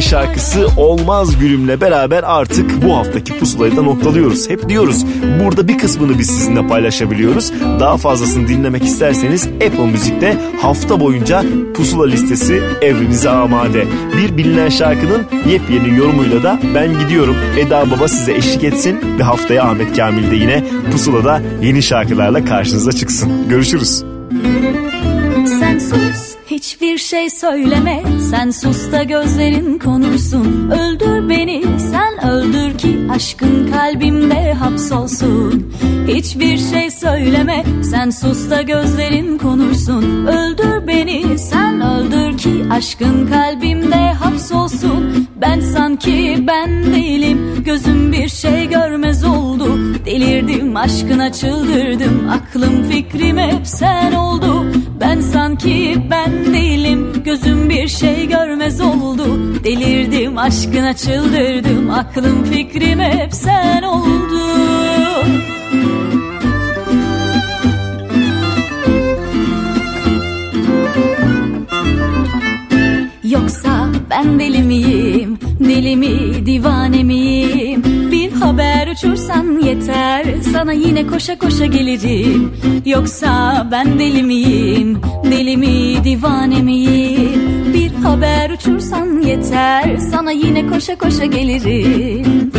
Şarkısı 0.01 0.67
Olmaz 0.77 1.39
Gülüm'le 1.39 1.81
beraber 1.81 2.23
artık 2.27 2.83
bu 2.85 2.97
haftaki 2.97 3.39
pusulayı 3.39 3.77
da 3.77 3.83
noktalıyoruz. 3.83 4.51
Hep 4.51 4.69
diyoruz 4.69 5.05
burada 5.45 5.69
bir 5.69 5.79
kısmını 5.79 6.19
biz 6.19 6.27
sizinle 6.27 6.67
paylaşabiliyoruz. 6.67 7.53
Daha 7.81 7.97
fazlasını 7.97 8.49
dinlemek 8.49 8.85
isterseniz 8.85 9.47
Apple 9.47 9.87
Müzik'te 9.87 10.37
hafta 10.63 11.01
boyunca 11.01 11.45
pusula 11.75 12.07
listesi 12.07 12.63
evrinize 12.83 13.31
amade. 13.31 13.87
Bir 14.17 14.37
bilinen 14.37 14.69
şarkının 14.69 15.27
yepyeni 15.49 15.99
yorumuyla 15.99 16.43
da 16.43 16.59
ben 16.75 16.99
gidiyorum. 16.99 17.37
Eda 17.59 17.91
Baba 17.91 18.09
size 18.09 18.35
eşlik 18.35 18.65
etsin 18.65 19.01
ve 19.19 19.23
haftaya 19.23 19.65
Ahmet 19.65 19.97
Kamil 19.97 20.31
de 20.31 20.37
yine 20.37 20.65
pusulada 20.93 21.43
yeni 21.63 21.83
şarkılarla 21.83 22.45
karşınıza 22.45 22.93
çıksın. 22.93 23.49
Görüşürüz. 23.49 24.08
Söyleme 27.41 28.03
Sen 28.31 28.51
sus 28.51 28.93
da 28.93 29.03
gözlerin 29.03 29.79
konuşsun. 29.79 30.71
Öldür 30.71 31.29
beni 31.29 31.63
sen 31.79 32.31
öldür 32.31 32.79
ki 32.79 32.99
Aşkın 33.11 33.71
kalbimde 33.73 34.53
hapsolsun. 34.53 35.73
Hiçbir 36.09 36.59
şey 36.59 36.88
söyleme. 37.09 37.65
Sen 37.91 38.11
sus 38.11 38.51
da 38.51 38.63
gözlerin 38.63 39.39
konuşsun. 39.39 40.27
Öldür 40.27 40.87
beni 40.87 41.39
sen 41.39 41.81
öldür 41.81 42.39
ki 42.39 42.65
Aşkın 42.71 43.27
kalbimde 43.27 44.13
hapsolsun. 44.13 45.29
Ben 45.41 45.61
sanki 45.61 46.45
ben 46.47 46.95
değilim 46.95 47.63
Gözüm 47.65 48.13
bir 48.13 48.29
şey 48.29 48.69
görmez 48.69 49.25
oldu. 49.25 49.79
Delirdim 50.07 50.77
aşkına 50.77 51.33
çıldırdım 51.33 52.29
Aklım 52.31 52.91
fikrim 52.91 53.39
hep 53.39 53.67
sen 53.67 54.13
oldu. 54.13 54.67
Ben 55.01 55.21
sanki 55.21 55.97
ben 56.11 56.55
değilim 56.55 57.23
Gözüm 57.25 57.69
bir 57.69 57.89
şey 57.89 58.29
görmez 58.29 58.81
oldu. 58.81 59.55
Delirdim 59.65 60.39
aşkına 60.39 60.97
çıldırdım 60.97 61.91
Aklım 61.91 62.45
fikrim 62.45 63.01
hep 63.01 63.35
sen 63.35 63.83
oldu 63.83 64.39
ben 74.11 74.39
deli 74.41 74.63
miyim, 74.63 75.39
deli 75.61 75.97
mi, 75.97 76.47
divane 76.47 77.03
miyim? 77.05 77.83
Bir 78.13 78.33
haber 78.33 78.89
uçursan 78.89 79.61
yeter, 79.61 80.25
sana 80.53 80.73
yine 80.73 81.07
koşa 81.07 81.39
koşa 81.39 81.67
gelirim. 81.67 82.53
Yoksa 82.87 83.67
ben 83.71 83.99
deli 83.99 84.23
miyim, 84.23 84.99
deli 85.25 85.57
mi, 85.57 86.05
divane 86.05 86.63
miyim? 86.63 87.43
Bir 87.75 87.93
haber 88.03 88.51
uçursan 88.51 89.21
yeter, 89.21 89.97
sana 90.11 90.31
yine 90.31 90.67
koşa 90.67 90.99
koşa 90.99 91.25
gelirim. 91.25 92.53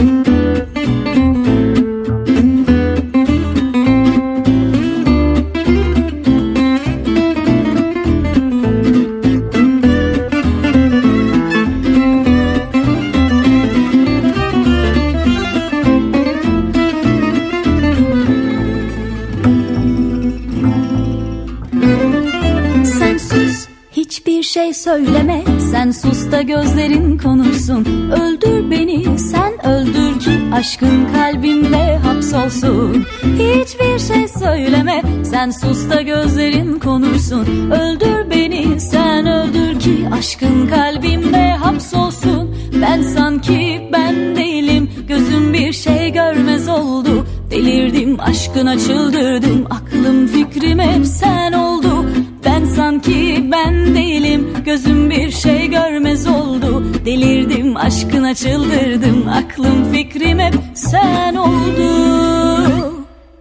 Söyleme 24.83 25.43
Sen 25.71 25.91
sus 25.91 26.31
da 26.31 26.41
gözlerin 26.41 27.17
konuşsun. 27.17 27.85
Öldür 28.11 28.71
beni 28.71 29.19
sen 29.19 29.67
öldür 29.67 30.19
ki 30.19 30.31
Aşkın 30.53 31.07
kalbimde 31.13 31.97
hapsolsun. 31.97 33.05
Hiçbir 33.23 33.99
şey 33.99 34.27
söyleme 34.27 35.01
Sen 35.23 35.49
sus 35.49 35.89
da 35.89 36.01
gözlerin 36.01 36.79
konuşsun. 36.79 37.71
Öldür 37.71 38.31
beni 38.31 38.79
sen 38.79 39.27
öldür 39.27 39.79
ki 39.79 40.09
Aşkın 40.11 40.67
kalbimde 40.67 41.51
hapsolsun. 41.51 42.55
Ben 42.81 43.01
sanki 43.01 43.89
ben 43.93 44.35
değilim 44.35 44.89
Gözüm 45.07 45.53
bir 45.53 45.73
şey 45.73 46.11
görmez 46.11 46.67
oldu. 46.69 47.25
Delirdim 47.51 48.19
aşkına 48.19 48.79
çıldırdım 48.79 49.65
Aklım 49.69 50.27
fikrim 50.27 50.79
hep 50.79 51.05
sen 51.05 51.53
oldu 51.53 51.88
sanki 52.99 53.51
ben 53.51 53.95
değilim. 53.95 54.47
Gözüm 54.65 55.09
bir 55.09 55.31
şey 55.31 55.69
görmez 55.69 56.27
oldu. 56.27 56.85
Delirdim 57.05 57.77
aşkına 57.77 58.35
çıldırdım. 58.35 59.27
Aklım 59.27 59.91
fikrim 59.93 60.39
hep 60.39 60.53
sen 60.73 61.35
oldu. 61.35 61.89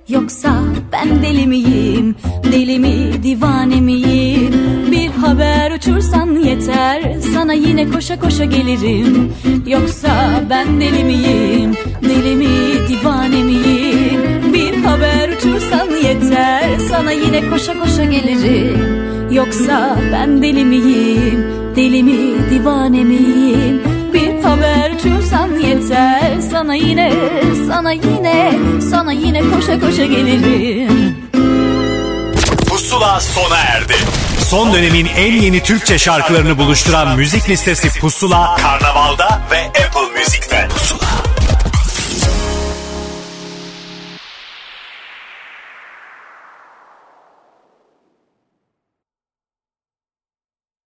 Yoksa 0.08 0.62
ben 0.92 1.22
deli 1.22 1.46
miyim? 1.46 2.16
Deli 2.52 2.78
mi 2.78 3.22
divane 3.22 3.80
miyim? 3.80 4.54
Bir 4.90 5.08
haber 5.08 5.70
uçursan 5.70 6.34
yeter. 6.34 7.16
Sana 7.34 7.52
yine 7.52 7.88
koşa 7.90 8.20
koşa 8.20 8.44
gelirim. 8.44 9.32
Yoksa 9.66 10.42
ben 10.50 10.80
deli 10.80 11.04
miyim? 11.04 11.76
Deli 12.02 12.36
mi 12.36 12.48
divane 12.88 13.42
miyim? 13.42 14.20
Bir 14.52 14.82
haber 14.84 15.28
uçursan 15.28 15.88
yeter. 16.04 16.78
Sana 16.90 17.12
yine 17.12 17.50
koşa 17.50 17.78
koşa 17.78 18.04
gelirim 18.04 18.97
Yoksa 19.32 19.96
ben 20.12 20.42
deli 20.42 20.64
miyim? 20.64 21.46
Deli 21.76 22.02
mi 22.02 22.50
divane 22.50 23.04
miyim? 23.04 23.82
Bir 24.12 24.42
haber 24.42 24.90
uçursan 24.90 25.58
yeter. 25.58 26.40
Sana 26.50 26.74
yine 26.74 27.12
sana 27.66 27.92
yine 27.92 28.54
Sana 28.90 29.12
yine 29.12 29.40
koşa 29.40 29.80
koşa 29.80 30.04
gelirim. 30.04 31.16
Pusula 32.68 33.20
sona 33.20 33.58
erdi. 33.58 33.94
Son 34.48 34.72
dönemin 34.74 35.06
en 35.16 35.32
yeni 35.32 35.62
Türkçe 35.62 35.98
şarkılarını 35.98 36.58
buluşturan 36.58 37.16
müzik 37.16 37.48
listesi 37.48 38.00
Pusula, 38.00 38.56
Karnaval'da 38.56 39.40
ve 39.50 39.60
Apple 39.66 40.08